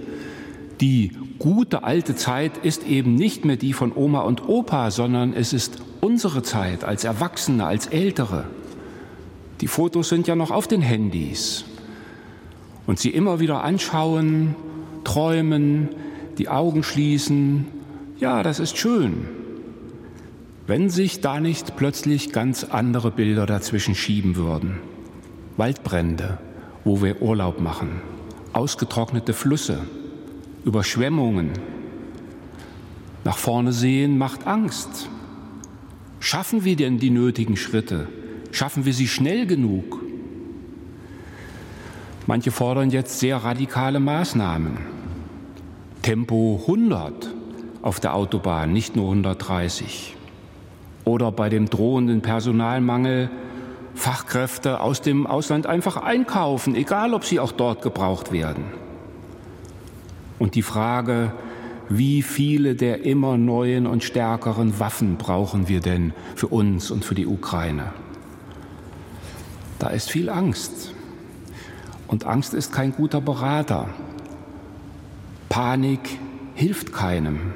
die 0.82 1.12
gute 1.40 1.84
alte 1.84 2.16
Zeit 2.16 2.58
ist 2.58 2.86
eben 2.86 3.16
nicht 3.16 3.46
mehr 3.46 3.56
die 3.56 3.74
von 3.74 3.94
Oma 3.96 4.22
und 4.22 4.48
Opa, 4.48 4.92
sondern 4.92 5.34
es 5.34 5.54
ist 5.54 5.80
unsere 6.02 6.44
Zeit 6.44 6.84
als 6.84 7.04
Erwachsene, 7.04 7.66
als 7.66 7.88
Ältere. 7.88 8.46
Die 9.62 9.68
Fotos 9.68 10.10
sind 10.10 10.28
ja 10.28 10.36
noch 10.36 10.52
auf 10.52 10.68
den 10.68 10.82
Handys. 10.82 11.66
Und 12.86 13.00
sie 13.00 13.10
immer 13.10 13.40
wieder 13.40 13.64
anschauen, 13.64 14.56
träumen, 15.04 15.90
die 16.38 16.50
Augen 16.50 16.84
schließen. 16.84 17.68
Ja, 18.20 18.44
das 18.44 18.60
ist 18.60 18.78
schön. 18.78 19.26
Wenn 20.68 20.90
sich 20.90 21.22
da 21.22 21.40
nicht 21.40 21.78
plötzlich 21.78 22.32
ganz 22.32 22.64
andere 22.64 23.12
Bilder 23.12 23.46
dazwischen 23.46 23.96
schieben 23.96 24.36
würden. 24.36 24.80
Waldbrände, 25.58 26.38
wo 26.84 27.02
wir 27.02 27.22
Urlaub 27.22 27.62
machen, 27.62 28.02
ausgetrocknete 28.52 29.34
Flüsse, 29.34 29.80
Überschwemmungen. 30.66 31.52
Nach 33.24 33.38
vorne 33.38 33.72
sehen 33.72 34.18
macht 34.18 34.48
Angst. 34.48 35.10
Schaffen 36.20 36.66
wir 36.66 36.76
denn 36.76 36.98
die 36.98 37.12
nötigen 37.12 37.56
Schritte? 37.56 38.08
Schaffen 38.52 38.84
wir 38.84 38.94
sie 38.94 39.08
schnell 39.08 39.46
genug? 39.46 40.02
Manche 42.26 42.50
fordern 42.50 42.90
jetzt 42.90 43.20
sehr 43.20 43.38
radikale 43.38 44.00
Maßnahmen. 44.00 44.78
Tempo 46.02 46.60
100 46.62 47.32
auf 47.84 48.00
der 48.00 48.16
Autobahn, 48.16 48.74
nicht 48.74 48.96
nur 48.96 49.10
130. 49.10 50.16
Oder 51.04 51.32
bei 51.32 51.50
dem 51.50 51.70
drohenden 51.70 52.22
Personalmangel 52.22 53.30
Fachkräfte 53.94 54.82
aus 54.82 55.02
dem 55.02 55.28
Ausland 55.28 55.68
einfach 55.68 55.98
einkaufen, 55.98 56.76
egal 56.76 57.14
ob 57.14 57.24
sie 57.24 57.40
auch 57.40 57.52
dort 57.52 57.84
gebraucht 57.84 58.32
werden. 58.32 58.85
Und 60.40 60.56
die 60.56 60.62
Frage, 60.62 61.32
wie 61.90 62.22
viele 62.22 62.76
der 62.76 63.06
immer 63.06 63.38
neuen 63.38 63.86
und 63.88 64.04
stärkeren 64.04 64.80
Waffen 64.80 65.18
brauchen 65.18 65.68
wir 65.68 65.80
denn 65.80 66.14
für 66.36 66.48
uns 66.48 66.92
und 66.92 67.06
für 67.06 67.16
die 67.16 67.28
Ukraine? 67.28 67.94
Da 69.80 69.90
ist 69.90 70.10
viel 70.10 70.30
Angst. 70.30 70.94
Und 72.08 72.26
Angst 72.26 72.54
ist 72.54 72.72
kein 72.72 72.92
guter 72.92 73.22
Berater. 73.22 73.90
Panik 75.50 76.20
hilft 76.56 76.94
keinem. 76.94 77.54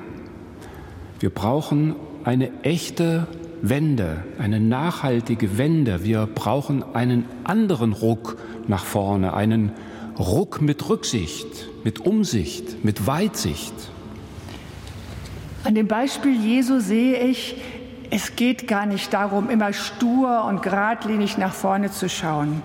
Wir 1.20 1.30
brauchen 1.30 1.96
eine 2.24 2.64
echte 2.64 3.28
Wende, 3.62 4.24
eine 4.38 4.60
nachhaltige 4.60 5.58
Wende. 5.58 6.04
Wir 6.04 6.28
brauchen 6.28 6.84
einen 6.94 7.26
anderen 7.44 7.94
Ruck 7.94 8.38
nach 8.68 8.86
vorne, 8.86 9.34
einen 9.34 9.72
Ruck 10.18 10.62
mit 10.62 10.88
Rücksicht, 10.90 11.69
mit 11.84 12.00
Umsicht, 12.00 12.84
mit 12.84 13.08
Weitsicht. 13.08 13.74
An 15.64 15.76
dem 15.76 15.88
Beispiel 15.88 16.36
Jesu 16.36 16.80
sehe 16.80 17.20
ich, 17.20 17.56
es 18.12 18.36
geht 18.36 18.68
gar 18.68 18.86
nicht 18.86 19.14
darum, 19.14 19.50
immer 19.50 19.74
stur 19.74 20.46
und 20.46 20.62
geradlinig 20.62 21.38
nach 21.38 21.54
vorne 21.54 21.92
zu 21.92 22.10
schauen. 22.10 22.62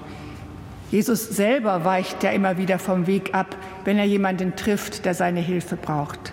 Jesus 0.90 1.28
selber 1.28 1.84
weicht 1.84 2.22
ja 2.22 2.30
immer 2.30 2.56
wieder 2.56 2.78
vom 2.78 3.06
Weg 3.06 3.34
ab, 3.34 3.56
wenn 3.84 3.98
er 3.98 4.04
jemanden 4.04 4.56
trifft, 4.56 5.04
der 5.04 5.14
seine 5.14 5.40
Hilfe 5.40 5.76
braucht. 5.76 6.32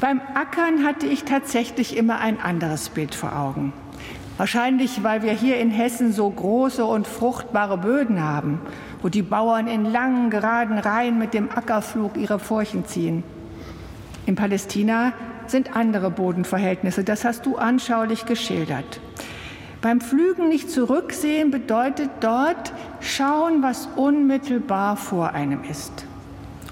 Beim 0.00 0.20
Ackern 0.34 0.84
hatte 0.84 1.06
ich 1.06 1.24
tatsächlich 1.24 1.96
immer 1.96 2.20
ein 2.20 2.40
anderes 2.40 2.90
Bild 2.90 3.14
vor 3.14 3.34
Augen. 3.36 3.72
Wahrscheinlich, 4.36 5.02
weil 5.02 5.22
wir 5.22 5.32
hier 5.32 5.58
in 5.58 5.70
Hessen 5.70 6.12
so 6.12 6.30
große 6.30 6.84
und 6.84 7.08
fruchtbare 7.08 7.78
Böden 7.78 8.22
haben, 8.22 8.60
wo 9.02 9.08
die 9.08 9.22
Bauern 9.22 9.66
in 9.66 9.84
langen, 9.84 10.30
geraden 10.30 10.78
Reihen 10.78 11.18
mit 11.18 11.34
dem 11.34 11.50
Ackerflug 11.50 12.16
ihre 12.16 12.38
Furchen 12.38 12.86
ziehen. 12.86 13.22
In 14.26 14.34
Palästina 14.34 15.12
sind 15.46 15.76
andere 15.76 16.10
Bodenverhältnisse, 16.10 17.04
das 17.04 17.24
hast 17.24 17.46
du 17.46 17.56
anschaulich 17.56 18.26
geschildert. 18.26 19.00
Beim 19.80 20.00
Pflügen 20.00 20.48
nicht 20.48 20.70
zurücksehen 20.70 21.50
bedeutet 21.50 22.10
dort 22.20 22.72
schauen, 23.00 23.62
was 23.62 23.88
unmittelbar 23.96 24.96
vor 24.96 25.32
einem 25.34 25.62
ist. 25.64 26.04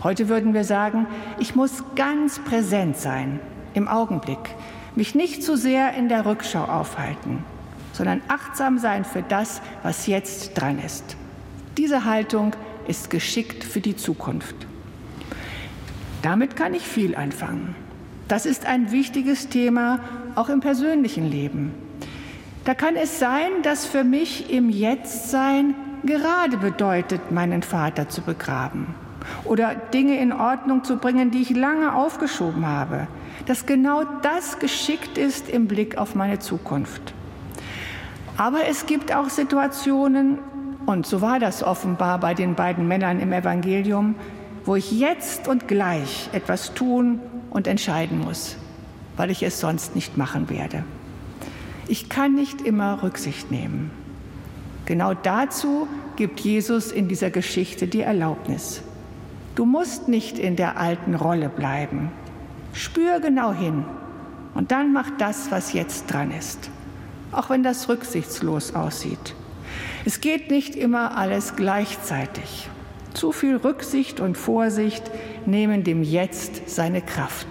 Heute 0.03 0.29
würden 0.29 0.55
wir 0.55 0.65
sagen, 0.65 1.07
ich 1.39 1.55
muss 1.55 1.85
ganz 1.95 2.41
präsent 2.41 2.97
sein, 2.97 3.41
im 3.75 3.89
Augenblick, 3.89 4.39
mich 4.97 5.15
nicht 5.15 5.43
zu 5.43 5.57
sehr 5.57 5.95
in 5.95 6.09
der 6.09 6.27
Rückschau 6.27 6.65
aufhalten, 6.65 7.45
sondern 7.93 8.23
achtsam 8.29 8.79
sein 8.79 9.05
für 9.05 9.23
das, 9.23 9.63
was 9.83 10.07
jetzt 10.07 10.55
dran 10.55 10.79
ist. 10.85 11.17
Diese 11.79 12.05
Haltung 12.05 12.53
ist 12.89 13.11
geschickt 13.11 13.63
für 13.63 13.81
die 13.81 13.97
Zukunft. 13.97 14.55
Damit 16.23 16.57
kann 16.57 16.73
ich 16.73 16.83
viel 16.83 17.15
anfangen. 17.15 17.75
Das 18.29 18.47
ist 18.47 18.65
ein 18.67 18.93
wichtiges 18.93 19.49
Thema 19.49 20.01
auch 20.35 20.49
im 20.49 20.61
persönlichen 20.61 21.31
Leben. 21.31 21.75
Da 22.65 22.75
kann 22.75 22.97
es 22.97 23.19
sein, 23.19 23.63
dass 23.63 23.85
für 23.85 24.05
mich 24.05 24.51
im 24.51 24.71
Jetztsein 24.71 25.75
gerade 26.05 26.57
bedeutet, 26.57 27.31
meinen 27.31 27.63
Vater 27.63 28.09
zu 28.09 28.23
begraben 28.23 28.95
oder 29.45 29.75
Dinge 29.75 30.19
in 30.19 30.33
Ordnung 30.33 30.83
zu 30.83 30.97
bringen, 30.97 31.31
die 31.31 31.43
ich 31.43 31.51
lange 31.51 31.95
aufgeschoben 31.95 32.67
habe. 32.67 33.07
Dass 33.45 33.67
genau 33.67 34.03
das 34.23 34.59
geschickt 34.59 35.19
ist 35.19 35.49
im 35.49 35.69
Blick 35.69 35.99
auf 35.99 36.15
meine 36.15 36.39
Zukunft. 36.39 37.13
Aber 38.37 38.67
es 38.67 38.87
gibt 38.87 39.15
auch 39.15 39.29
Situationen, 39.29 40.39
und 40.87 41.05
so 41.05 41.21
war 41.21 41.41
das 41.41 41.65
offenbar 41.65 42.21
bei 42.21 42.33
den 42.33 42.55
beiden 42.55 42.87
Männern 42.87 43.21
im 43.21 43.33
Evangelium, 43.33 44.15
wo 44.65 44.77
ich 44.77 44.93
jetzt 44.93 45.49
und 45.49 45.69
gleich 45.69 46.31
etwas 46.33 46.75
tun 46.75 47.21
und 47.51 47.67
entscheiden 47.67 48.21
muss, 48.21 48.57
weil 49.17 49.31
ich 49.31 49.43
es 49.43 49.61
sonst 49.61 49.97
nicht 49.97 50.17
machen 50.17 50.49
werde. 50.49 50.85
Ich 51.89 52.09
kann 52.09 52.35
nicht 52.35 52.63
immer 52.63 53.03
Rücksicht 53.03 53.51
nehmen. 53.51 53.91
Genau 54.87 55.15
dazu 55.15 55.89
gibt 56.15 56.41
Jesus 56.41 56.93
in 56.93 57.09
dieser 57.09 57.31
Geschichte 57.31 57.89
die 57.89 58.03
Erlaubnis. 58.03 58.83
Du 59.57 59.65
musst 59.65 60.09
nicht 60.09 60.39
in 60.39 60.55
der 60.55 60.79
alten 60.79 61.15
Rolle 61.15 61.49
bleiben. 61.49 62.11
Spür 62.73 63.21
genau 63.21 63.53
hin 63.53 63.85
und 64.55 64.71
dann 64.71 64.93
mach 64.93 65.11
das, 65.19 65.51
was 65.51 65.73
jetzt 65.73 66.13
dran 66.13 66.31
ist, 66.31 66.71
auch 67.33 67.51
wenn 67.51 67.63
das 67.63 67.89
rücksichtslos 67.89 68.75
aussieht. 68.75 69.35
Es 70.07 70.21
geht 70.21 70.53
nicht 70.53 70.77
immer 70.77 71.17
alles 71.17 71.57
gleichzeitig. 71.57 72.69
Zu 73.13 73.33
viel 73.33 73.57
Rücksicht 73.57 74.21
und 74.21 74.39
Vorsicht 74.39 75.03
nehmen 75.47 75.83
dem 75.83 76.05
Jetzt 76.05 76.71
seine 76.71 77.03
Kraft. 77.03 77.49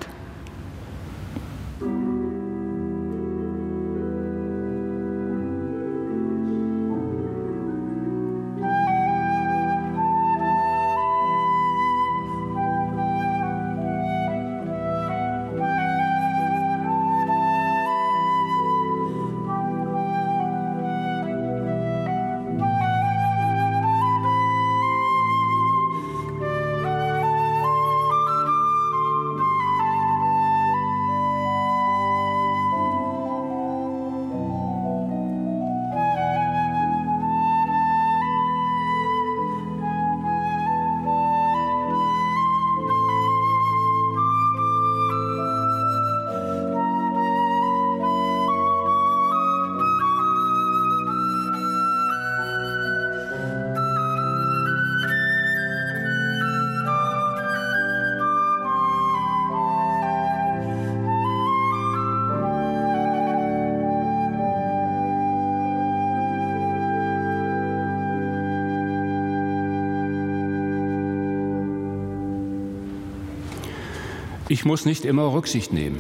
Ich 74.56 74.64
muss 74.64 74.86
nicht 74.86 75.04
immer 75.04 75.34
Rücksicht 75.34 75.74
nehmen. 75.74 75.98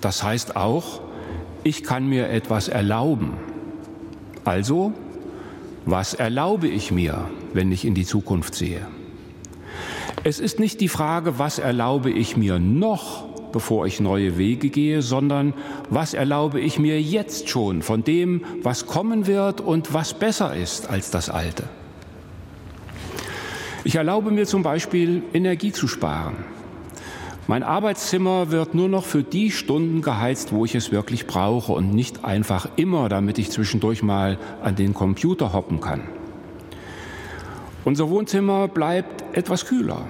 Das 0.00 0.22
heißt 0.22 0.54
auch, 0.54 1.00
ich 1.64 1.82
kann 1.82 2.08
mir 2.08 2.28
etwas 2.28 2.68
erlauben. 2.68 3.32
Also, 4.44 4.92
was 5.84 6.14
erlaube 6.14 6.68
ich 6.68 6.92
mir, 6.92 7.28
wenn 7.52 7.72
ich 7.72 7.84
in 7.84 7.94
die 7.94 8.06
Zukunft 8.06 8.54
sehe? 8.54 8.86
Es 10.22 10.38
ist 10.38 10.60
nicht 10.60 10.80
die 10.80 10.86
Frage, 10.86 11.40
was 11.40 11.58
erlaube 11.58 12.12
ich 12.12 12.36
mir 12.36 12.60
noch, 12.60 13.24
bevor 13.50 13.84
ich 13.84 13.98
neue 13.98 14.38
Wege 14.38 14.70
gehe, 14.70 15.02
sondern 15.02 15.52
was 15.90 16.14
erlaube 16.14 16.60
ich 16.60 16.78
mir 16.78 17.02
jetzt 17.02 17.48
schon 17.48 17.82
von 17.82 18.04
dem, 18.04 18.44
was 18.62 18.86
kommen 18.86 19.26
wird 19.26 19.60
und 19.60 19.92
was 19.92 20.14
besser 20.14 20.54
ist 20.54 20.88
als 20.88 21.10
das 21.10 21.28
Alte. 21.28 21.64
Ich 23.82 23.96
erlaube 23.96 24.30
mir 24.30 24.46
zum 24.46 24.62
Beispiel, 24.62 25.24
Energie 25.32 25.72
zu 25.72 25.88
sparen. 25.88 26.59
Mein 27.50 27.64
Arbeitszimmer 27.64 28.52
wird 28.52 28.76
nur 28.76 28.88
noch 28.88 29.04
für 29.04 29.24
die 29.24 29.50
Stunden 29.50 30.02
geheizt, 30.02 30.52
wo 30.52 30.64
ich 30.64 30.76
es 30.76 30.92
wirklich 30.92 31.26
brauche 31.26 31.72
und 31.72 31.92
nicht 31.92 32.24
einfach 32.24 32.68
immer, 32.76 33.08
damit 33.08 33.40
ich 33.40 33.50
zwischendurch 33.50 34.04
mal 34.04 34.38
an 34.62 34.76
den 34.76 34.94
Computer 34.94 35.52
hoppen 35.52 35.80
kann. 35.80 36.02
Unser 37.84 38.08
Wohnzimmer 38.08 38.68
bleibt 38.68 39.36
etwas 39.36 39.66
kühler. 39.66 40.06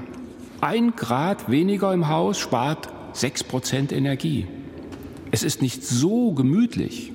Ein 0.60 0.94
Grad 0.96 1.50
weniger 1.50 1.94
im 1.94 2.08
Haus 2.08 2.38
spart 2.38 2.90
sechs 3.14 3.42
Prozent 3.42 3.90
Energie. 3.90 4.46
Es 5.30 5.42
ist 5.42 5.62
nicht 5.62 5.82
so 5.82 6.32
gemütlich. 6.32 7.10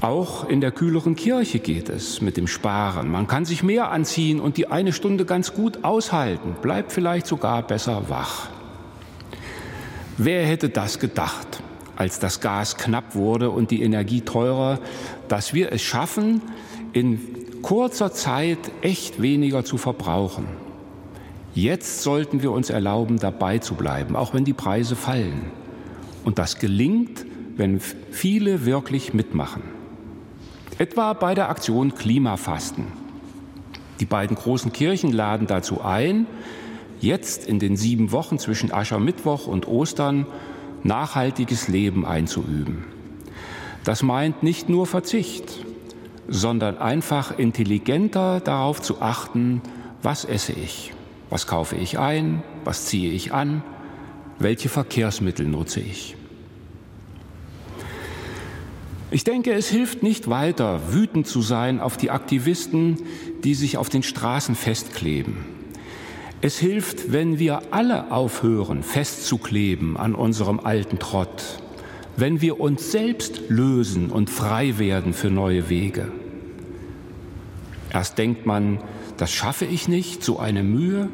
Auch 0.00 0.48
in 0.48 0.60
der 0.60 0.70
kühleren 0.70 1.16
Kirche 1.16 1.58
geht 1.58 1.88
es 1.88 2.20
mit 2.20 2.36
dem 2.36 2.46
Sparen. 2.46 3.10
Man 3.10 3.26
kann 3.26 3.44
sich 3.44 3.64
mehr 3.64 3.90
anziehen 3.90 4.38
und 4.38 4.56
die 4.56 4.68
eine 4.68 4.92
Stunde 4.92 5.24
ganz 5.24 5.54
gut 5.54 5.82
aushalten, 5.82 6.54
bleibt 6.62 6.92
vielleicht 6.92 7.26
sogar 7.26 7.66
besser 7.66 8.08
wach. 8.08 8.48
Wer 10.16 10.46
hätte 10.46 10.68
das 10.68 11.00
gedacht, 11.00 11.62
als 11.96 12.20
das 12.20 12.40
Gas 12.40 12.76
knapp 12.76 13.16
wurde 13.16 13.50
und 13.50 13.72
die 13.72 13.82
Energie 13.82 14.20
teurer, 14.20 14.78
dass 15.26 15.52
wir 15.52 15.72
es 15.72 15.82
schaffen, 15.82 16.42
in 16.92 17.18
kurzer 17.62 18.12
Zeit 18.12 18.58
echt 18.82 19.20
weniger 19.20 19.64
zu 19.64 19.78
verbrauchen? 19.78 20.46
Jetzt 21.54 22.04
sollten 22.04 22.40
wir 22.40 22.52
uns 22.52 22.70
erlauben, 22.70 23.18
dabei 23.18 23.58
zu 23.58 23.74
bleiben, 23.74 24.14
auch 24.14 24.32
wenn 24.32 24.44
die 24.44 24.52
Preise 24.52 24.94
fallen. 24.94 25.50
Und 26.24 26.38
das 26.38 26.60
gelingt, 26.60 27.26
wenn 27.56 27.80
viele 27.80 28.64
wirklich 28.64 29.12
mitmachen. 29.12 29.77
Etwa 30.78 31.12
bei 31.12 31.34
der 31.34 31.48
Aktion 31.48 31.96
Klimafasten. 31.96 32.86
Die 33.98 34.04
beiden 34.04 34.36
großen 34.36 34.72
Kirchen 34.72 35.12
laden 35.12 35.48
dazu 35.48 35.82
ein, 35.82 36.28
jetzt 37.00 37.48
in 37.48 37.58
den 37.58 37.76
sieben 37.76 38.12
Wochen 38.12 38.38
zwischen 38.38 38.72
Aschermittwoch 38.72 39.48
und 39.48 39.66
Ostern 39.66 40.24
nachhaltiges 40.84 41.66
Leben 41.66 42.06
einzuüben. 42.06 42.84
Das 43.82 44.04
meint 44.04 44.44
nicht 44.44 44.68
nur 44.68 44.86
Verzicht, 44.86 45.64
sondern 46.28 46.78
einfach 46.78 47.36
intelligenter 47.36 48.38
darauf 48.38 48.80
zu 48.80 49.02
achten, 49.02 49.62
was 50.04 50.24
esse 50.24 50.52
ich, 50.52 50.92
was 51.28 51.48
kaufe 51.48 51.74
ich 51.74 51.98
ein, 51.98 52.44
was 52.62 52.84
ziehe 52.84 53.10
ich 53.10 53.32
an, 53.32 53.64
welche 54.38 54.68
Verkehrsmittel 54.68 55.48
nutze 55.48 55.80
ich. 55.80 56.17
Ich 59.10 59.24
denke, 59.24 59.54
es 59.54 59.68
hilft 59.68 60.02
nicht 60.02 60.28
weiter, 60.28 60.92
wütend 60.92 61.26
zu 61.26 61.40
sein 61.40 61.80
auf 61.80 61.96
die 61.96 62.10
Aktivisten, 62.10 62.98
die 63.42 63.54
sich 63.54 63.78
auf 63.78 63.88
den 63.88 64.02
Straßen 64.02 64.54
festkleben. 64.54 65.46
Es 66.42 66.58
hilft, 66.58 67.10
wenn 67.10 67.38
wir 67.38 67.62
alle 67.72 68.12
aufhören, 68.12 68.82
festzukleben 68.82 69.96
an 69.96 70.14
unserem 70.14 70.60
alten 70.60 70.98
Trott, 70.98 71.42
wenn 72.16 72.42
wir 72.42 72.60
uns 72.60 72.92
selbst 72.92 73.48
lösen 73.48 74.10
und 74.10 74.28
frei 74.28 74.78
werden 74.78 75.14
für 75.14 75.30
neue 75.30 75.70
Wege. 75.70 76.12
Erst 77.90 78.18
denkt 78.18 78.44
man, 78.44 78.78
das 79.16 79.32
schaffe 79.32 79.64
ich 79.64 79.88
nicht, 79.88 80.22
so 80.22 80.38
eine 80.38 80.62
Mühe, 80.62 81.08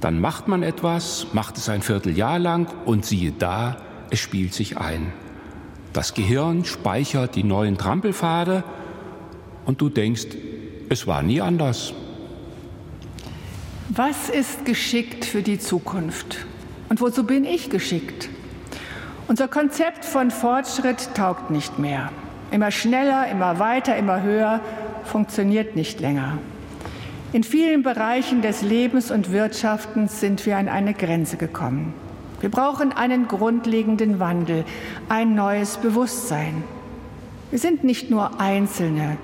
dann 0.00 0.20
macht 0.20 0.48
man 0.48 0.64
etwas, 0.64 1.28
macht 1.32 1.56
es 1.58 1.68
ein 1.68 1.82
Vierteljahr 1.82 2.40
lang 2.40 2.66
und 2.86 3.06
siehe 3.06 3.32
da, 3.32 3.76
es 4.10 4.18
spielt 4.18 4.52
sich 4.52 4.78
ein. 4.78 5.12
Das 5.92 6.14
Gehirn 6.14 6.64
speichert 6.64 7.34
die 7.34 7.44
neuen 7.44 7.78
Trampelpfade 7.78 8.62
und 9.64 9.80
du 9.80 9.88
denkst, 9.88 10.26
es 10.88 11.06
war 11.06 11.22
nie 11.22 11.40
anders. 11.40 11.92
Was 13.88 14.28
ist 14.28 14.64
geschickt 14.64 15.24
für 15.24 15.42
die 15.42 15.58
Zukunft? 15.58 16.46
Und 16.88 17.00
wozu 17.00 17.24
bin 17.24 17.44
ich 17.44 17.70
geschickt? 17.70 18.28
Unser 19.28 19.48
Konzept 19.48 20.04
von 20.04 20.30
Fortschritt 20.30 21.14
taugt 21.14 21.50
nicht 21.50 21.78
mehr. 21.78 22.10
Immer 22.50 22.70
schneller, 22.70 23.28
immer 23.30 23.58
weiter, 23.58 23.96
immer 23.96 24.22
höher 24.22 24.60
funktioniert 25.04 25.76
nicht 25.76 26.00
länger. 26.00 26.38
In 27.32 27.44
vielen 27.44 27.82
Bereichen 27.82 28.40
des 28.40 28.62
Lebens 28.62 29.10
und 29.10 29.32
Wirtschaftens 29.32 30.20
sind 30.20 30.46
wir 30.46 30.56
an 30.56 30.68
eine 30.68 30.94
Grenze 30.94 31.36
gekommen. 31.36 31.92
Wir 32.40 32.50
brauchen 32.50 32.92
einen 32.92 33.26
grundlegenden 33.26 34.20
Wandel, 34.20 34.64
ein 35.08 35.34
neues 35.34 35.76
Bewusstsein. 35.78 36.62
Wir 37.50 37.58
sind 37.58 37.82
nicht 37.82 38.10
nur 38.10 38.40
Einzelne, 38.40 39.16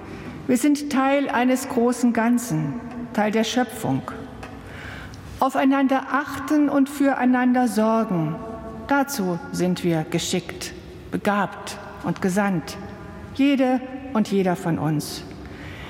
wir 0.47 0.57
sind 0.57 0.91
Teil 0.91 1.29
eines 1.29 1.69
großen 1.69 2.13
Ganzen, 2.13 2.81
Teil 3.13 3.31
der 3.31 3.45
Schöpfung. 3.45 4.03
Aufeinander 5.41 6.07
achten 6.11 6.69
und 6.69 6.89
füreinander 6.89 7.69
sorgen, 7.69 8.35
dazu 8.89 9.39
sind 9.53 9.85
wir 9.85 10.05
geschickt, 10.11 10.73
begabt 11.11 11.79
und 12.05 12.21
gesandt, 12.21 12.77
jede 13.35 13.81
und 14.13 14.31
jeder 14.31 14.57
von 14.57 14.79
uns. 14.79 15.23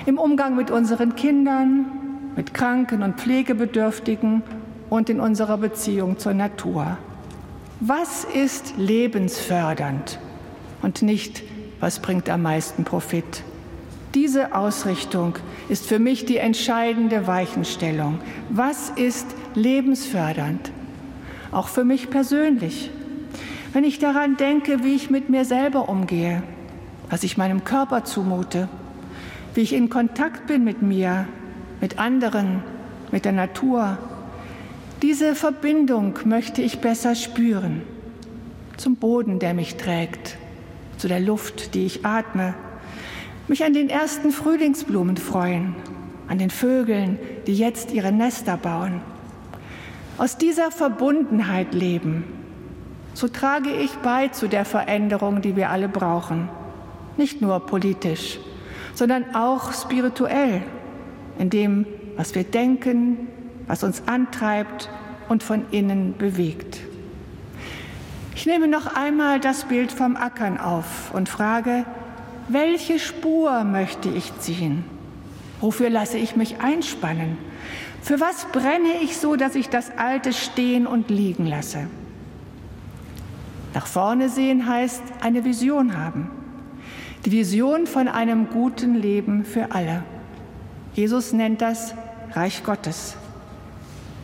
Im 0.06 0.18
Umgang 0.18 0.56
mit 0.56 0.70
unseren 0.70 1.16
Kindern, 1.16 1.86
mit 2.36 2.52
Kranken 2.52 3.02
und 3.02 3.16
Pflegebedürftigen 3.16 4.42
und 4.90 5.08
in 5.08 5.20
unserer 5.20 5.56
Beziehung 5.56 6.18
zur 6.18 6.34
Natur. 6.34 6.98
Was 7.86 8.24
ist 8.24 8.78
lebensfördernd 8.78 10.18
und 10.80 11.02
nicht, 11.02 11.42
was 11.80 11.98
bringt 11.98 12.30
am 12.30 12.40
meisten 12.40 12.84
Profit? 12.84 13.42
Diese 14.14 14.54
Ausrichtung 14.54 15.34
ist 15.68 15.84
für 15.84 15.98
mich 15.98 16.24
die 16.24 16.38
entscheidende 16.38 17.26
Weichenstellung. 17.26 18.20
Was 18.48 18.88
ist 18.88 19.26
lebensfördernd? 19.54 20.72
Auch 21.52 21.68
für 21.68 21.84
mich 21.84 22.08
persönlich. 22.08 22.90
Wenn 23.74 23.84
ich 23.84 23.98
daran 23.98 24.38
denke, 24.38 24.82
wie 24.82 24.94
ich 24.94 25.10
mit 25.10 25.28
mir 25.28 25.44
selber 25.44 25.90
umgehe, 25.90 26.42
was 27.10 27.22
ich 27.22 27.36
meinem 27.36 27.64
Körper 27.64 28.04
zumute, 28.04 28.70
wie 29.52 29.60
ich 29.60 29.74
in 29.74 29.90
Kontakt 29.90 30.46
bin 30.46 30.64
mit 30.64 30.80
mir, 30.80 31.28
mit 31.82 31.98
anderen, 31.98 32.62
mit 33.12 33.26
der 33.26 33.32
Natur, 33.32 33.98
diese 35.04 35.34
Verbindung 35.34 36.18
möchte 36.24 36.62
ich 36.62 36.78
besser 36.78 37.14
spüren 37.14 37.82
zum 38.78 38.96
Boden, 38.96 39.38
der 39.38 39.52
mich 39.52 39.76
trägt, 39.76 40.38
zu 40.96 41.08
der 41.08 41.20
Luft, 41.20 41.74
die 41.74 41.84
ich 41.84 42.06
atme, 42.06 42.54
mich 43.46 43.64
an 43.64 43.74
den 43.74 43.90
ersten 43.90 44.30
Frühlingsblumen 44.30 45.18
freuen, 45.18 45.76
an 46.26 46.38
den 46.38 46.48
Vögeln, 46.48 47.18
die 47.46 47.54
jetzt 47.54 47.92
ihre 47.92 48.12
Nester 48.12 48.56
bauen. 48.56 49.02
Aus 50.16 50.38
dieser 50.38 50.70
Verbundenheit 50.70 51.74
leben, 51.74 52.24
so 53.12 53.28
trage 53.28 53.72
ich 53.72 53.90
bei 53.96 54.28
zu 54.28 54.48
der 54.48 54.64
Veränderung, 54.64 55.42
die 55.42 55.54
wir 55.54 55.68
alle 55.68 55.90
brauchen, 55.90 56.48
nicht 57.18 57.42
nur 57.42 57.60
politisch, 57.66 58.38
sondern 58.94 59.34
auch 59.34 59.70
spirituell, 59.74 60.62
in 61.38 61.50
dem, 61.50 61.84
was 62.16 62.34
wir 62.34 62.44
denken, 62.44 63.28
was 63.66 63.82
uns 63.82 64.02
antreibt 64.06 64.90
und 65.28 65.42
von 65.42 65.64
innen 65.70 66.16
bewegt. 66.16 66.80
Ich 68.36 68.46
nehme 68.46 68.68
noch 68.68 68.94
einmal 68.94 69.40
das 69.40 69.64
Bild 69.64 69.92
vom 69.92 70.16
Ackern 70.16 70.58
auf 70.58 71.12
und 71.14 71.28
frage, 71.28 71.84
welche 72.48 72.98
Spur 72.98 73.64
möchte 73.64 74.08
ich 74.08 74.38
ziehen? 74.40 74.84
Wofür 75.60 75.88
lasse 75.88 76.18
ich 76.18 76.36
mich 76.36 76.60
einspannen? 76.60 77.38
Für 78.02 78.20
was 78.20 78.46
brenne 78.46 79.00
ich 79.02 79.16
so, 79.16 79.36
dass 79.36 79.54
ich 79.54 79.70
das 79.70 79.90
Alte 79.96 80.32
stehen 80.34 80.86
und 80.86 81.08
liegen 81.08 81.46
lasse? 81.46 81.86
Nach 83.72 83.86
vorne 83.86 84.28
sehen 84.28 84.68
heißt 84.68 85.02
eine 85.22 85.44
Vision 85.44 85.96
haben. 85.96 86.30
Die 87.24 87.32
Vision 87.32 87.86
von 87.86 88.08
einem 88.08 88.50
guten 88.50 88.94
Leben 88.94 89.46
für 89.46 89.72
alle. 89.72 90.02
Jesus 90.92 91.32
nennt 91.32 91.62
das 91.62 91.94
Reich 92.32 92.62
Gottes 92.62 93.16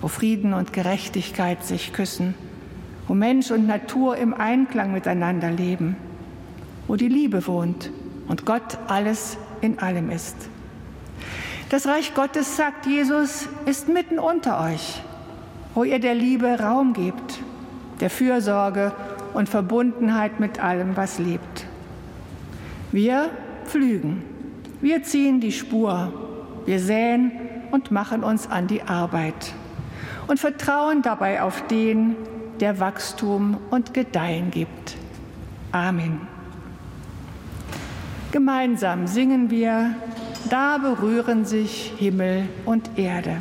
wo 0.01 0.09
Frieden 0.09 0.53
und 0.55 0.73
Gerechtigkeit 0.73 1.65
sich 1.65 1.93
küssen, 1.93 2.35
wo 3.07 3.15
Mensch 3.15 3.51
und 3.51 3.67
Natur 3.67 4.17
im 4.17 4.35
Einklang 4.35 4.93
miteinander 4.93 5.51
leben, 5.51 5.97
wo 6.87 6.97
die 6.97 7.09
Liebe 7.09 7.47
wohnt 7.47 7.91
und 8.29 8.47
Gott 8.47 8.79
alles 8.89 9.37
in 9.61 9.79
allem 9.79 10.11
ist. 10.11 10.37
Das 11.69 11.87
Reich 11.87 12.15
Gottes, 12.15 12.57
sagt 12.57 12.87
Jesus, 12.87 13.49
ist 13.67 13.89
mitten 13.89 14.19
unter 14.19 14.61
euch. 14.61 15.01
wo 15.75 15.85
ihr 15.85 16.01
der 16.01 16.15
Liebe 16.15 16.59
Raum 16.59 16.93
gebt, 16.93 17.41
der 18.01 18.11
Fürsorge 18.11 18.93
und 19.35 19.49
Verbundenheit 19.49 20.41
mit 20.41 20.63
allem, 20.63 20.97
was 20.97 21.19
lebt. 21.19 21.67
Wir 22.93 23.31
pflügen, 23.67 24.23
wir 24.81 25.03
ziehen 25.05 25.41
die 25.41 25.53
Spur, 25.53 26.13
wir 26.67 26.81
säen 26.81 27.31
und 27.71 27.91
machen 27.91 28.25
uns 28.25 28.49
an 28.49 28.67
die 28.67 28.83
Arbeit 28.83 29.55
und 30.31 30.39
vertrauen 30.39 31.03
dabei 31.03 31.43
auf 31.43 31.67
den, 31.67 32.15
der 32.61 32.79
Wachstum 32.79 33.57
und 33.71 33.93
Gedeihen 33.95 34.53
gibt. 34.53 34.97
Amen. 35.73 36.21
Gemeinsam 38.31 39.09
singen 39.09 39.51
wir, 39.51 39.97
da 40.49 40.79
berühren 40.79 41.45
sich 41.45 41.93
Himmel 41.99 42.49
und 42.65 42.97
Erde. 42.97 43.39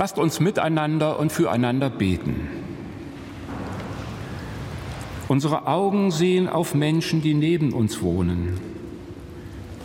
Lasst 0.00 0.18
uns 0.18 0.40
miteinander 0.40 1.18
und 1.18 1.30
füreinander 1.30 1.90
beten. 1.90 2.48
Unsere 5.28 5.66
Augen 5.66 6.10
sehen 6.10 6.48
auf 6.48 6.74
Menschen, 6.74 7.20
die 7.20 7.34
neben 7.34 7.74
uns 7.74 8.00
wohnen. 8.00 8.58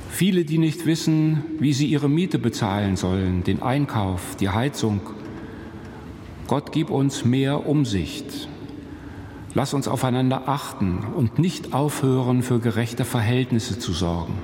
Viele, 0.10 0.46
die 0.46 0.58
nicht 0.58 0.86
wissen, 0.86 1.44
wie 1.60 1.74
sie 1.74 1.88
ihre 1.88 2.08
Miete 2.08 2.40
bezahlen 2.40 2.96
sollen, 2.96 3.44
den 3.44 3.62
Einkauf, 3.62 4.38
die 4.40 4.48
Heizung. 4.48 5.02
Gott 6.48 6.72
gib 6.72 6.92
uns 6.92 7.26
mehr 7.26 7.68
Umsicht. 7.68 8.48
Lass 9.54 9.74
uns 9.74 9.90
aufeinander 9.90 10.44
achten 10.48 11.00
und 11.14 11.40
nicht 11.40 11.74
aufhören, 11.74 12.42
für 12.42 12.60
gerechte 12.60 13.04
Verhältnisse 13.04 13.80
zu 13.80 13.92
sorgen. 13.92 14.36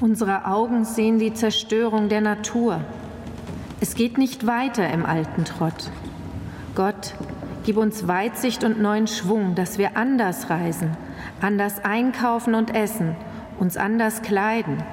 Unsere 0.00 0.46
Augen 0.46 0.86
sehen 0.86 1.18
die 1.18 1.34
Zerstörung 1.34 2.08
der 2.08 2.22
Natur. 2.22 2.80
Es 3.82 3.96
geht 3.96 4.16
nicht 4.16 4.46
weiter 4.46 4.88
im 4.92 5.04
alten 5.04 5.44
Trott. 5.44 5.90
Gott, 6.76 7.14
gib 7.64 7.76
uns 7.76 8.06
Weitsicht 8.06 8.62
und 8.62 8.80
neuen 8.80 9.08
Schwung, 9.08 9.56
dass 9.56 9.76
wir 9.76 9.96
anders 9.96 10.50
reisen, 10.50 10.96
anders 11.40 11.84
einkaufen 11.84 12.54
und 12.54 12.76
essen, 12.76 13.16
uns 13.58 13.76
anders 13.76 14.22
kleiden, 14.22 14.84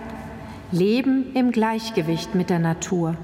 leben 0.72 1.36
im 1.36 1.52
Gleichgewicht 1.52 2.34
mit 2.34 2.50
der 2.50 2.58
Natur. 2.58 3.16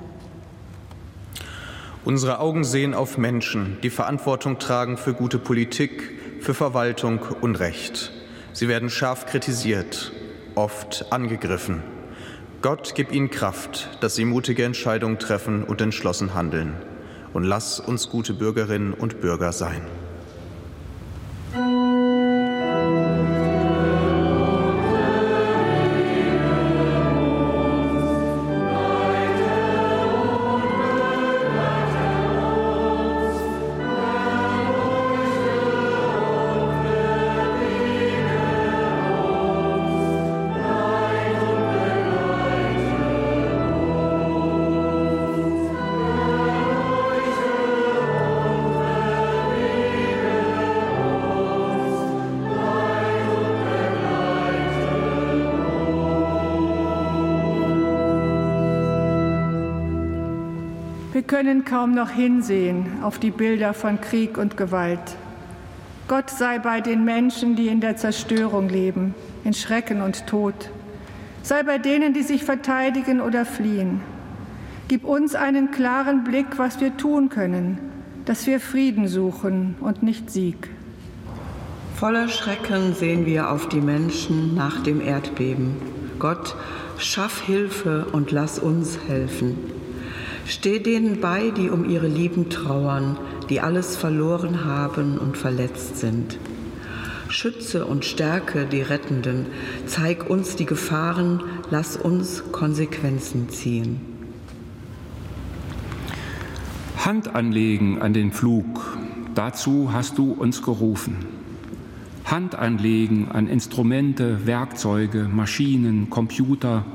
Unsere 2.03 2.37
Augen 2.37 2.63
sehen 2.63 2.93
auf 2.93 3.17
Menschen, 3.17 3.79
die 3.81 3.89
Verantwortung 3.89 4.59
tragen 4.59 4.97
für 4.97 5.15
gute 5.15 5.39
Politik, 5.39 6.11
für 6.41 6.53
Verwaltung 6.53 7.21
und 7.41 7.55
Recht. 7.55 8.11
Sie 8.53 8.67
werden 8.67 8.91
scharf 8.91 9.25
kritisiert, 9.25 10.11
oft 10.53 11.11
angegriffen. 11.11 11.94
Gott 12.65 12.93
gib 12.95 13.11
ihnen 13.11 13.29
Kraft, 13.29 13.95
dass 14.01 14.15
sie 14.15 14.25
mutige 14.25 14.63
Entscheidungen 14.63 15.19
treffen 15.19 15.63
und 15.63 15.81
entschlossen 15.81 16.33
handeln. 16.33 16.73
Und 17.31 17.43
lass 17.43 17.79
uns 17.79 18.09
gute 18.09 18.33
Bürgerinnen 18.33 18.91
und 18.91 19.21
Bürger 19.21 19.51
sein. 19.51 19.83
Können 61.27 61.65
kaum 61.65 61.93
noch 61.93 62.09
hinsehen 62.09 63.03
auf 63.03 63.19
die 63.19 63.31
Bilder 63.31 63.73
von 63.73 63.99
Krieg 64.01 64.37
und 64.37 64.57
Gewalt. 64.57 65.17
Gott 66.07 66.29
sei 66.29 66.59
bei 66.59 66.81
den 66.81 67.03
Menschen, 67.03 67.55
die 67.55 67.67
in 67.67 67.81
der 67.81 67.97
Zerstörung 67.97 68.69
leben, 68.69 69.15
in 69.43 69.53
Schrecken 69.53 70.01
und 70.01 70.27
Tod. 70.27 70.53
Sei 71.41 71.63
bei 71.63 71.77
denen, 71.79 72.13
die 72.13 72.21
sich 72.21 72.43
verteidigen 72.43 73.21
oder 73.21 73.45
fliehen. 73.45 74.01
Gib 74.87 75.03
uns 75.03 75.33
einen 75.33 75.71
klaren 75.71 76.23
Blick, 76.23 76.57
was 76.57 76.79
wir 76.79 76.95
tun 76.95 77.29
können, 77.29 77.79
dass 78.25 78.45
wir 78.45 78.59
Frieden 78.59 79.07
suchen 79.07 79.75
und 79.79 80.03
nicht 80.03 80.29
Sieg. 80.29 80.69
Voller 81.95 82.27
Schrecken 82.27 82.93
sehen 82.93 83.25
wir 83.25 83.49
auf 83.49 83.67
die 83.69 83.81
Menschen 83.81 84.53
nach 84.53 84.83
dem 84.83 85.01
Erdbeben. 85.01 85.75
Gott, 86.19 86.55
schaff 86.97 87.41
Hilfe 87.41 88.05
und 88.11 88.31
lass 88.31 88.59
uns 88.59 88.99
helfen. 89.07 89.57
Steh 90.45 90.79
denen 90.79 91.19
bei, 91.21 91.49
die 91.49 91.69
um 91.69 91.89
ihre 91.89 92.07
Lieben 92.07 92.49
trauern, 92.49 93.17
die 93.49 93.61
alles 93.61 93.97
verloren 93.97 94.63
haben 94.63 95.17
und 95.17 95.37
verletzt 95.37 95.97
sind. 95.97 96.37
Schütze 97.29 97.85
und 97.85 98.05
stärke 98.05 98.67
die 98.67 98.81
Rettenden, 98.81 99.47
zeig 99.87 100.29
uns 100.29 100.55
die 100.55 100.67
Gefahren, 100.67 101.43
lass 101.71 101.97
uns 101.97 102.43
Konsequenzen 102.51 103.49
ziehen. 103.49 103.99
Hand 106.97 107.35
anlegen 107.35 108.01
an 108.01 108.13
den 108.13 108.31
Flug, 108.31 108.97
dazu 109.33 109.91
hast 109.91 110.19
du 110.19 110.31
uns 110.31 110.61
gerufen. 110.61 111.17
Hand 112.25 112.55
anlegen 112.55 113.29
an 113.31 113.47
Instrumente, 113.47 114.45
Werkzeuge, 114.45 115.27
Maschinen, 115.31 116.09
Computer, 116.09 116.85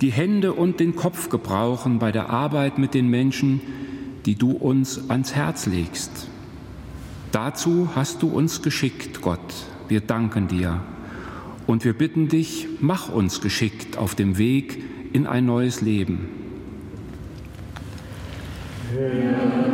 die 0.00 0.10
Hände 0.10 0.52
und 0.54 0.80
den 0.80 0.96
Kopf 0.96 1.28
gebrauchen 1.28 1.98
bei 1.98 2.12
der 2.12 2.30
Arbeit 2.30 2.78
mit 2.78 2.94
den 2.94 3.08
Menschen, 3.08 3.60
die 4.26 4.34
du 4.34 4.52
uns 4.52 5.10
ans 5.10 5.34
Herz 5.34 5.66
legst. 5.66 6.28
Dazu 7.32 7.90
hast 7.94 8.22
du 8.22 8.28
uns 8.28 8.62
geschickt, 8.62 9.20
Gott. 9.20 9.40
Wir 9.88 10.00
danken 10.00 10.48
dir. 10.48 10.80
Und 11.66 11.84
wir 11.84 11.92
bitten 11.92 12.28
dich, 12.28 12.66
mach 12.80 13.08
uns 13.08 13.40
geschickt 13.40 13.96
auf 13.98 14.14
dem 14.14 14.38
Weg 14.38 14.82
in 15.12 15.26
ein 15.26 15.46
neues 15.46 15.80
Leben. 15.80 16.28
Ja. 18.94 19.69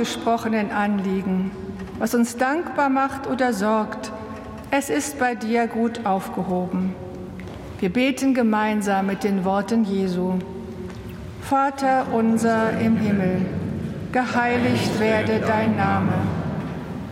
Unausgesprochenen 0.00 0.70
Anliegen, 0.70 1.50
was 1.98 2.14
uns 2.14 2.38
dankbar 2.38 2.88
macht 2.88 3.26
oder 3.26 3.52
sorgt, 3.52 4.10
es 4.70 4.88
ist 4.88 5.18
bei 5.18 5.34
dir 5.34 5.66
gut 5.66 6.06
aufgehoben. 6.06 6.94
Wir 7.80 7.90
beten 7.90 8.32
gemeinsam 8.32 9.06
mit 9.06 9.24
den 9.24 9.44
Worten 9.44 9.84
Jesu. 9.84 10.38
Vater 11.42 12.06
unser 12.12 12.78
im 12.80 12.96
Himmel, 12.96 13.44
geheiligt 14.10 14.98
werde 14.98 15.40
dein 15.46 15.76
Name, 15.76 16.12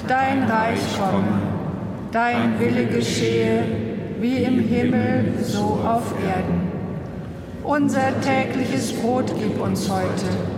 dein 0.07 0.45
Reich 0.45 0.81
komme, 0.99 1.43
dein 2.11 2.59
Wille 2.59 2.87
geschehe, 2.87 3.65
wie 4.19 4.45
im 4.45 4.61
Himmel, 4.61 5.35
so 5.43 5.81
auf 5.85 6.15
Erden. 6.27 6.73
Unser 7.65 8.19
tägliches 8.23 8.95
Brot 8.95 9.31
gib 9.39 9.61
uns 9.61 9.91
heute 9.91 10.58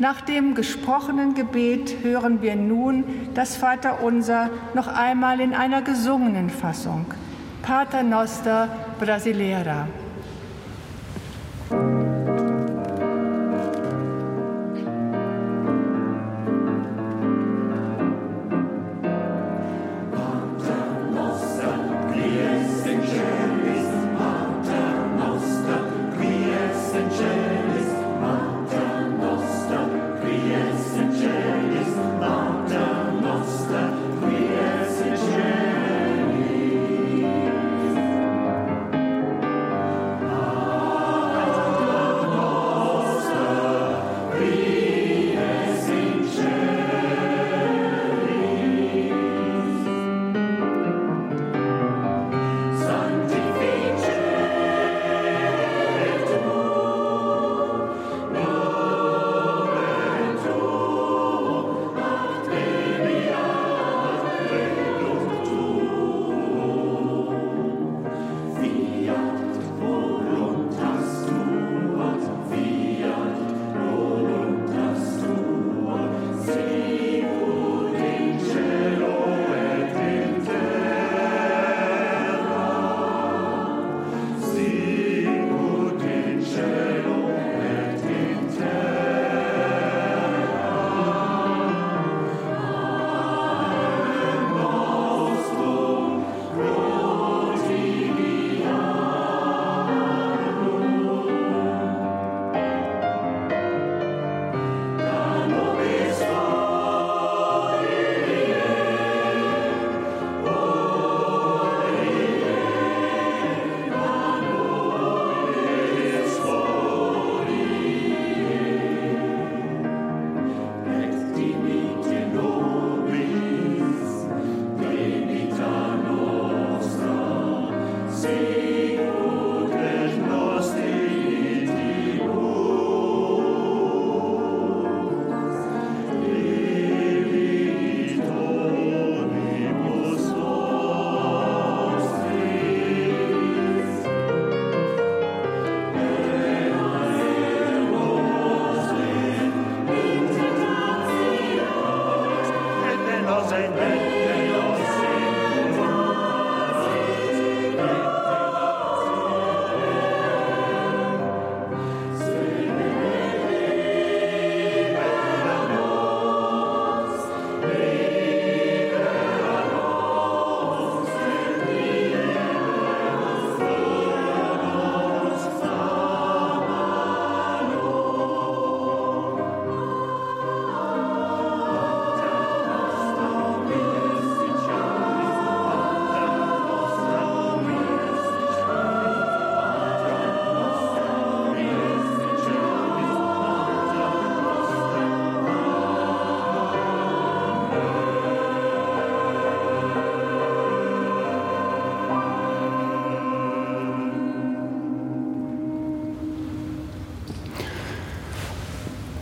Nach 0.00 0.22
dem 0.22 0.54
gesprochenen 0.54 1.34
Gebet 1.34 2.02
hören 2.02 2.40
wir 2.40 2.56
nun 2.56 3.04
das 3.34 3.56
Vaterunser 3.56 4.48
noch 4.72 4.88
einmal 4.88 5.40
in 5.40 5.52
einer 5.52 5.82
gesungenen 5.82 6.48
Fassung. 6.48 7.04
Pater 7.60 8.02
Noster 8.02 8.68
Brasileira. 8.98 9.88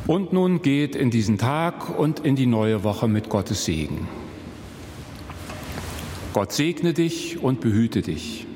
Und 0.08 0.32
nun 0.32 0.62
geht 0.62 0.96
in 0.96 1.10
diesen 1.10 1.36
Tag 1.36 1.98
und 1.98 2.20
in 2.20 2.34
die 2.34 2.46
neue 2.46 2.82
Woche 2.82 3.06
mit 3.08 3.28
Gottes 3.28 3.66
Segen. 3.66 4.08
Gott 6.32 6.50
segne 6.50 6.94
dich 6.94 7.42
und 7.42 7.60
behüte 7.60 8.00
dich. 8.00 8.46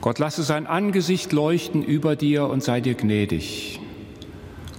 Gott 0.00 0.18
lasse 0.18 0.42
sein 0.42 0.66
Angesicht 0.66 1.32
leuchten 1.32 1.82
über 1.82 2.16
dir 2.16 2.46
und 2.46 2.62
sei 2.62 2.80
dir 2.80 2.94
gnädig. 2.94 3.78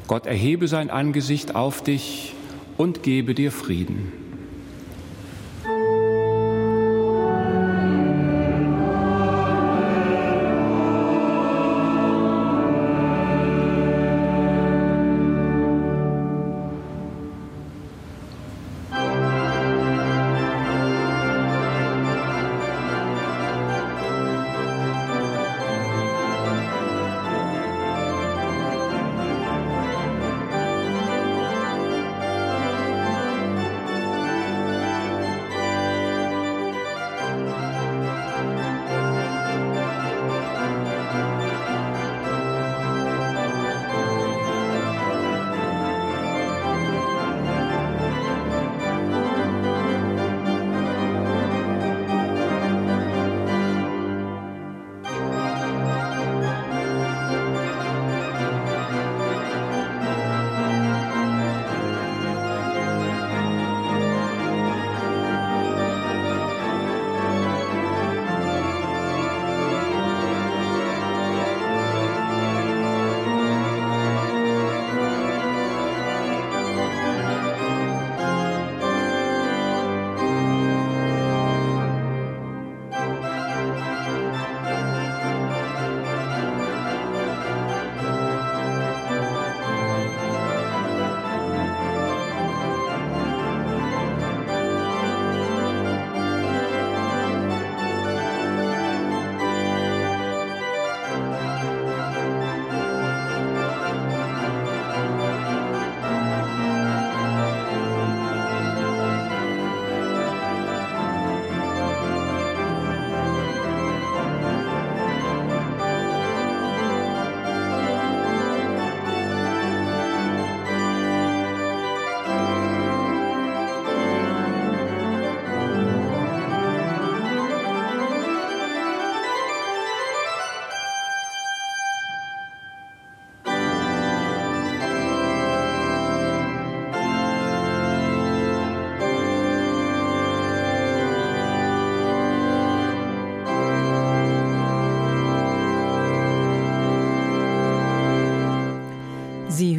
Gott 0.07 0.25
erhebe 0.25 0.67
sein 0.67 0.89
Angesicht 0.89 1.53
auf 1.53 1.83
dich 1.83 2.33
und 2.77 3.03
gebe 3.03 3.35
dir 3.35 3.51
Frieden. 3.51 4.28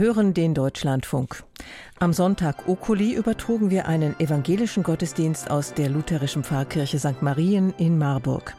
Hören 0.01 0.32
den 0.32 0.55
Deutschlandfunk. 0.55 1.44
Am 1.98 2.14
Sonntag 2.14 2.66
Okuli 2.66 3.12
übertrugen 3.12 3.68
wir 3.68 3.86
einen 3.86 4.18
evangelischen 4.18 4.82
Gottesdienst 4.82 5.51
aus 5.51 5.74
der 5.74 5.90
lutherischen 5.90 6.42
Pfarrkirche 6.42 6.98
St. 6.98 7.20
Marien 7.20 7.74
in 7.76 7.98
Marburg. 7.98 8.57